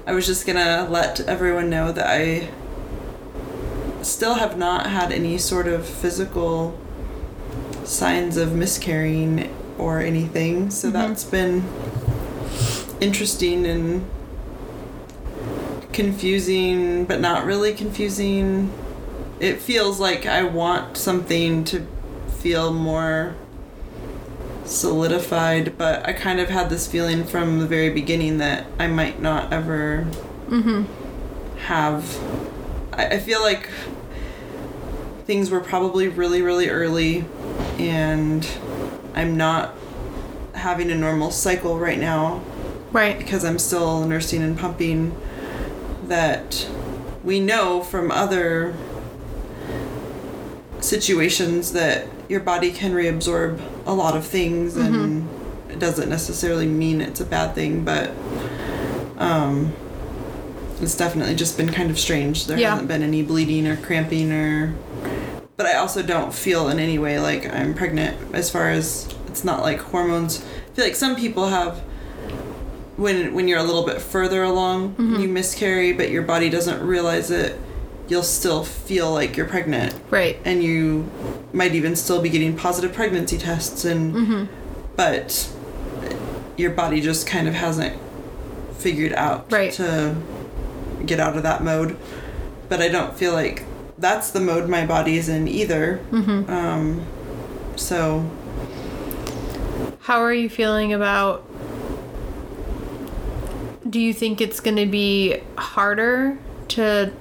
[0.07, 2.49] I was just gonna let everyone know that I
[4.01, 6.79] still have not had any sort of physical
[7.83, 10.97] signs of miscarrying or anything, so mm-hmm.
[10.97, 11.65] that's been
[13.01, 14.09] interesting and
[15.91, 18.71] confusing, but not really confusing.
[19.39, 21.85] It feels like I want something to
[22.39, 23.35] feel more
[24.65, 29.21] solidified, but I kind of had this feeling from the very beginning that I might
[29.21, 30.07] not ever
[30.49, 31.57] Mm-hmm.
[31.65, 32.19] have.
[32.93, 33.69] I, I feel like
[35.25, 37.23] things were probably really, really early,
[37.77, 38.47] and
[39.13, 39.75] I'm not
[40.55, 42.41] having a normal cycle right now
[42.91, 43.17] Right.
[43.17, 45.15] because I'm still nursing and pumping.
[46.05, 46.67] That
[47.23, 48.73] we know from other
[50.81, 55.27] situations that your body can reabsorb a lot of things and
[55.69, 58.11] it doesn't necessarily mean it's a bad thing but
[59.17, 59.73] um
[60.81, 62.45] it's definitely just been kind of strange.
[62.47, 62.69] There Yeah.
[62.71, 64.73] hasn't been any bleeding or cramping or
[65.57, 69.43] but i also don't feel in any way like i'm pregnant as far as it's
[69.43, 70.41] not like hormones.
[70.71, 71.79] I feel like some people have
[72.95, 77.29] when when you're a little bit further along you miscarry but your body doesn't realize
[77.31, 77.59] it
[78.09, 80.37] you'll still feel like you're pregnant Right.
[80.43, 81.09] and you
[81.53, 84.43] might even still be getting positive pregnancy tests and Mm-hmm.
[84.95, 85.49] but
[86.57, 87.95] your body just kind of hasn't
[88.77, 89.71] figured out Right.
[89.73, 90.15] to
[91.05, 91.95] get out of that mode
[92.67, 93.63] but i don't feel like
[93.97, 95.99] that's the mode my body is in either.
[96.11, 96.49] Mm-hmm.
[96.49, 97.05] Um,
[97.75, 98.29] so
[100.01, 101.45] How are you feeling about?
[103.89, 106.37] Do you think it's going to be harder
[106.69, 107.11] to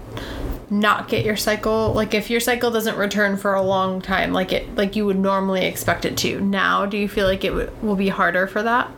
[0.71, 1.93] not get your cycle?
[1.93, 5.19] Like if your cycle doesn't return for a long time, like it, like you would
[5.19, 6.41] normally expect it to.
[6.41, 8.91] Now, do you feel like it w- will be harder for that?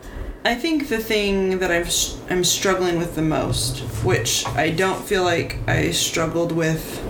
[0.45, 1.93] I think the thing that I've
[2.31, 7.05] i'm struggling with the most, which I don't feel like I struggled with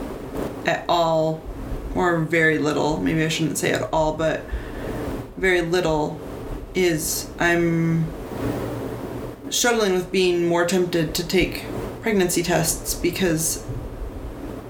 [0.67, 1.41] at all,
[1.95, 3.01] or very little.
[3.01, 4.43] Maybe I shouldn't say at all, but
[5.37, 6.21] very little,
[6.75, 8.07] is I'm
[9.49, 11.65] struggling with being more tempted to take
[12.03, 13.65] pregnancy tests because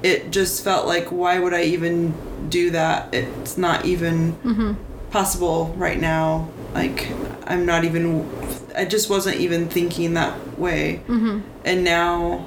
[0.02, 2.14] it just felt like why would I even
[2.48, 3.12] do that?
[3.14, 4.72] It's not even mm-hmm.
[5.10, 6.48] possible right now.
[6.74, 7.08] Like
[7.46, 8.28] I'm not even
[8.76, 11.02] I just wasn't even thinking that way.
[11.06, 11.40] Mm-hmm.
[11.64, 12.46] And now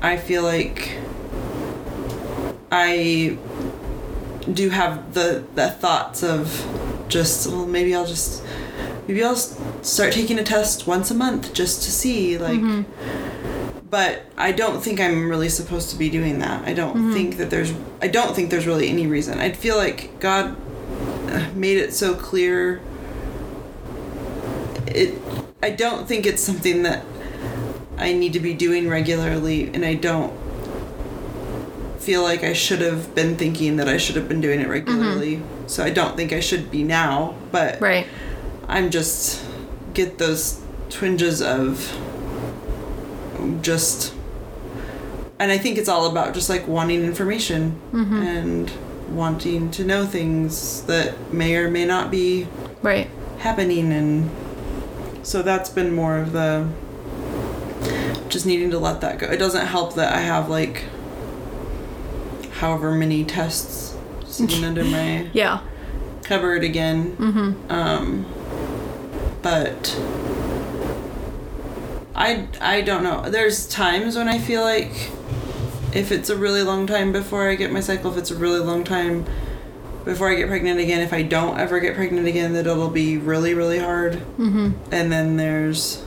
[0.00, 0.92] I feel like
[2.70, 3.38] I
[4.52, 6.66] do have the the thoughts of
[7.08, 8.42] just well maybe I'll just
[9.06, 13.27] maybe I'll start taking a test once a month just to see like mm-hmm.
[13.90, 16.66] But I don't think I'm really supposed to be doing that.
[16.66, 17.72] I don't think that there's
[18.02, 19.38] I don't think there's really any reason.
[19.38, 20.56] I feel like God
[21.28, 22.80] uh, made it so clear
[24.86, 25.14] it
[25.62, 27.04] I don't think it's something that
[27.96, 30.32] I need to be doing regularly and I don't
[31.98, 35.42] feel like I should have been thinking that I should have been doing it regularly.
[35.66, 38.06] So I don't think I should be now, but Right.
[38.68, 39.44] I'm just
[39.94, 41.92] get those twinges of
[43.62, 44.14] just
[45.40, 48.70] and I think it's all about just like wanting information and
[49.10, 52.46] wanting to know things that may or may not be
[52.82, 53.08] Right.
[53.38, 54.30] happening and
[55.22, 56.66] so that's been more of the
[58.28, 59.26] just needing to let that go.
[59.26, 60.84] It doesn't help that I have like
[62.54, 65.60] however many tests sitting under my Yeah.
[66.24, 67.16] cupboard again.
[67.16, 67.72] Mm-hmm.
[67.72, 68.26] Um,
[69.42, 69.96] but
[72.18, 73.30] I I don't know.
[73.30, 75.10] There's times when I feel like
[75.94, 78.58] if it's a really long time before I get my cycle, if it's a really
[78.58, 79.24] long time
[80.04, 83.16] before I get pregnant again, if I don't ever get pregnant again, that it'll be
[83.16, 84.14] really really hard.
[84.36, 84.72] Mm-hmm.
[84.90, 86.04] And then there's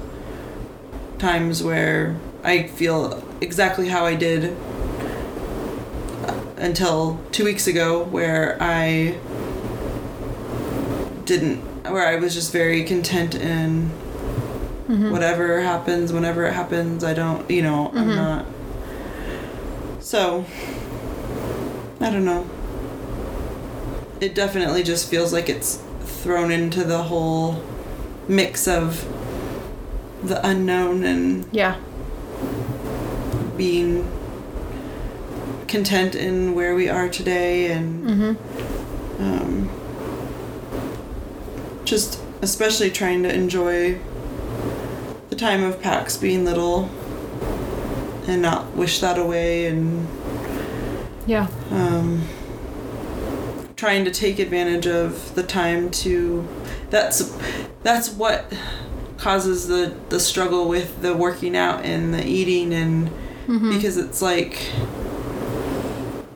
[1.17, 4.57] times where I feel exactly how I did
[6.57, 9.17] until two weeks ago, where I
[11.23, 11.59] didn't,
[11.89, 13.33] where I was just very content
[14.91, 17.03] in whatever happens, whenever it happens.
[17.03, 18.45] I don't, you know, I'm not.
[19.99, 20.45] So,
[21.99, 22.49] I don't know.
[24.19, 27.63] It definitely just feels like it's thrown into the whole
[28.27, 29.05] mix of
[30.23, 31.75] the unknown and Yeah.
[33.57, 34.07] being
[35.67, 39.23] content in where we are today and Mm-hmm.
[39.23, 39.69] um,
[41.85, 43.97] just especially trying to enjoy
[45.31, 46.89] the time of Pax being little
[48.27, 50.07] and not wish that away and
[51.25, 51.47] Yeah.
[51.71, 52.27] um,
[53.75, 56.47] trying to take advantage of the time to
[56.91, 57.35] that's
[57.81, 58.45] that's what
[59.17, 63.09] causes the the struggle with the working out and the eating and
[63.73, 64.69] because it's like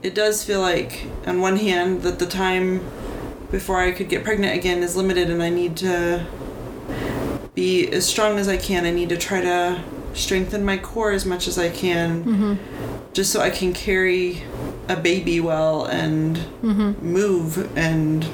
[0.01, 2.79] it does feel like on one hand that the time
[3.51, 6.25] before I could get pregnant again is limited and I need to
[7.55, 8.85] be as strong as I can.
[8.85, 9.81] I need to try to
[10.13, 12.57] strengthen my core as much as I can
[13.13, 14.43] just so I can carry
[14.87, 16.39] a baby well and
[17.01, 18.25] move and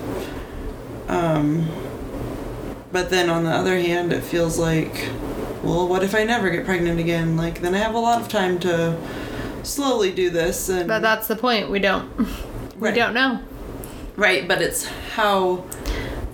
[1.08, 1.68] um
[2.92, 5.10] but then on the other hand it feels like
[5.64, 8.28] well what if I never get pregnant again like then I have a lot of
[8.30, 8.96] time to
[9.64, 11.70] slowly do this and But that's the point.
[11.72, 12.16] We don't.
[12.18, 12.26] We
[12.90, 12.96] Right.
[12.96, 13.40] don't know.
[14.18, 15.66] right but it's how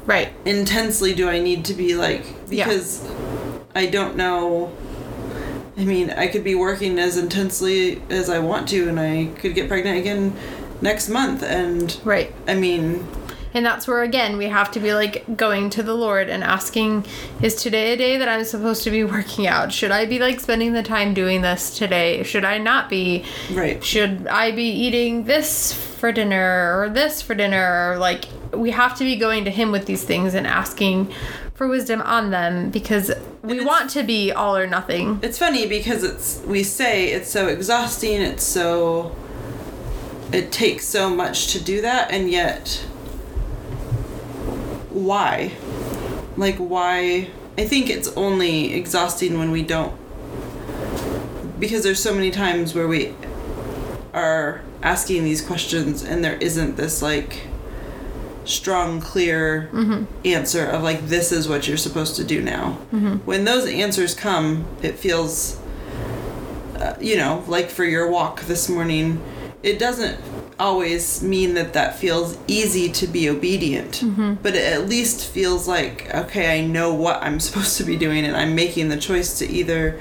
[0.05, 0.29] Right.
[0.45, 2.65] intensely do I need to be like Yeah.
[2.65, 3.03] because
[3.75, 4.71] I don't know
[5.77, 9.53] I mean, I could be working as intensely as I want to and I could
[9.53, 10.35] get pregnant again
[10.81, 12.33] next month and Right.
[12.47, 13.07] I mean,
[13.53, 17.05] And that's where again we have to be like going to the Lord and asking,
[17.43, 19.71] is today a day that I'm supposed to be working out?
[19.71, 22.23] Should I be like spending the time doing this today?
[22.23, 23.23] Should I not be?
[23.51, 23.83] right.
[23.83, 27.91] Should I be eating this for dinner or this for dinner?
[27.91, 31.13] Or like we have to be going to him with these things and asking
[31.57, 35.19] for wisdom on them because we want to be all or nothing.
[35.23, 39.15] It's funny because it's we say it's so exhausting, it's so
[40.31, 42.85] it takes so much to do that and yet
[44.91, 45.53] why?
[46.37, 49.95] Like why I think it's only exhausting when we don't
[51.59, 53.15] because there's so many times where we
[54.13, 57.47] are asking these questions and there isn't this like
[58.47, 59.69] strong clear
[60.25, 62.71] answer of like this is what you're supposed to do now.
[63.25, 65.59] When those answers come it feels
[66.77, 69.21] uh, you know like for your walk this morning
[69.63, 70.19] it doesn't
[70.59, 74.03] always mean that that feels easy to be obedient
[74.41, 78.25] but it at least feels like okay i know what i'm supposed to be doing
[78.25, 79.99] and i'm making the choice to either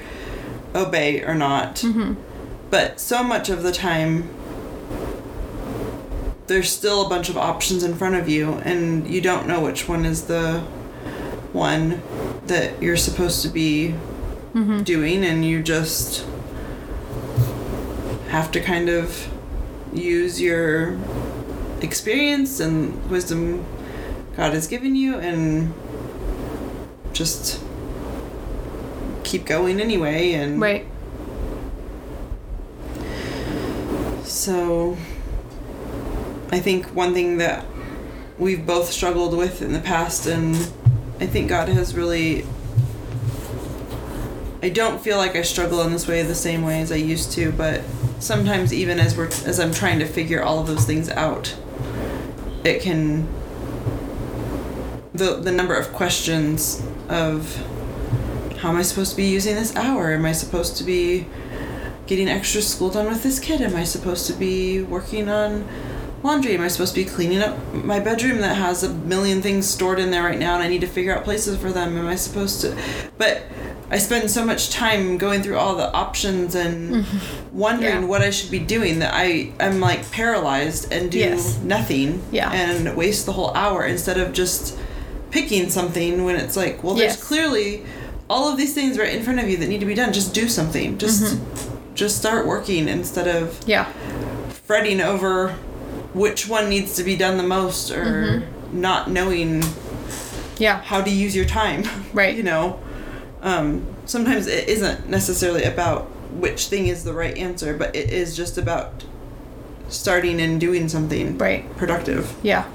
[0.75, 1.83] obey or not.
[2.69, 4.29] But so much of the time
[6.47, 9.87] there's still a bunch of options in front of you and you don't know which
[9.87, 10.59] one is the
[11.53, 12.01] one
[12.47, 13.93] that you're supposed to be
[14.53, 14.81] mm-hmm.
[14.83, 16.25] doing and you just
[18.29, 19.27] have to kind of
[19.93, 20.97] use your
[21.81, 23.65] experience and wisdom
[24.35, 25.73] God has given you and
[27.13, 27.61] just
[29.23, 30.85] keep going anyway and Right.
[34.23, 34.97] so
[36.51, 37.65] I think one thing that
[38.39, 40.55] we've both struggled with in the past and
[41.19, 42.45] I think God has really
[44.61, 47.31] I don't feel like I struggle in this way the same way as I used
[47.33, 47.83] to, but
[48.19, 51.55] sometimes even as we're as I'm trying to figure all of those things out,
[52.63, 53.27] it can
[55.13, 57.55] the the number of questions of
[58.57, 60.11] how am I supposed to be using this hour?
[60.11, 61.27] Am I supposed to be
[62.07, 63.61] getting extra school done with this kid?
[63.61, 65.67] Am I supposed to be working on
[66.23, 66.55] laundry?
[66.55, 69.99] Am I supposed to be cleaning up my bedroom that has a million things stored
[69.99, 71.97] in there right now and I need to figure out places for them?
[71.97, 72.75] Am I supposed to
[73.17, 73.43] but
[73.89, 77.57] I spend so much time going through all the options and mm-hmm.
[77.57, 78.07] wondering Yeah.
[78.07, 81.59] what I should be doing that I I'm like paralyzed and do Yes.
[81.63, 82.51] nothing Yeah.
[82.51, 84.77] and waste the whole hour instead of just
[85.31, 87.23] picking something when it's like, well, there's Yes.
[87.23, 87.83] clearly
[88.29, 90.11] all of these things right in front of you that need to be done.
[90.11, 90.97] Just do something.
[90.97, 91.93] Just mm-hmm.
[91.95, 93.85] just start working instead of Yeah.
[94.65, 95.55] fretting over
[96.17, 99.63] which one needs to be done the most or not knowing
[100.57, 100.81] Yeah.
[100.81, 101.83] how to use your time.
[102.13, 102.35] Right.
[102.35, 102.79] you know,
[103.41, 108.35] um, sometimes it isn't necessarily about which thing is the right answer, but it is
[108.35, 109.03] just about
[109.89, 111.63] starting and doing something Right.
[111.77, 112.33] productive.
[112.43, 112.65] Yeah.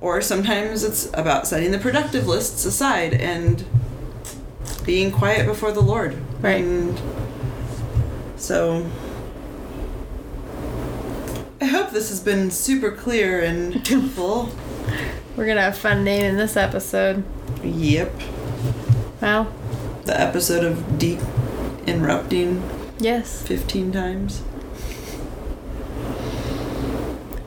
[0.00, 3.64] Or sometimes it's about setting the productive lists aside and
[4.84, 6.16] being quiet before the Lord.
[6.40, 6.62] Right.
[6.62, 7.00] And
[8.36, 8.86] so
[11.60, 14.50] I hope this has been super clear and helpful.
[15.36, 17.24] We're gonna have fun naming this episode.
[17.62, 18.12] yep.
[19.20, 19.52] Well,
[20.04, 21.18] The episode of deep
[21.86, 22.62] interrupting
[22.98, 23.42] yes.
[23.46, 24.42] 15 times.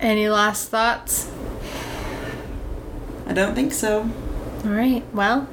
[0.01, 1.29] Any last thoughts?
[3.27, 4.09] I don't think so.
[4.65, 5.03] All right.
[5.13, 5.47] Well,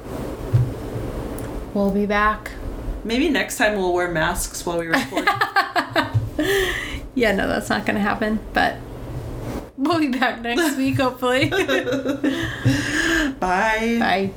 [1.73, 2.51] we'll be back.
[3.03, 5.27] Maybe next time we'll wear masks while we record.
[7.15, 8.39] Yeah, no, that's not gonna happen.
[8.53, 8.77] But
[9.77, 11.49] we'll be back next week, hopefully.
[13.39, 13.97] Bye.
[13.99, 14.31] Bye.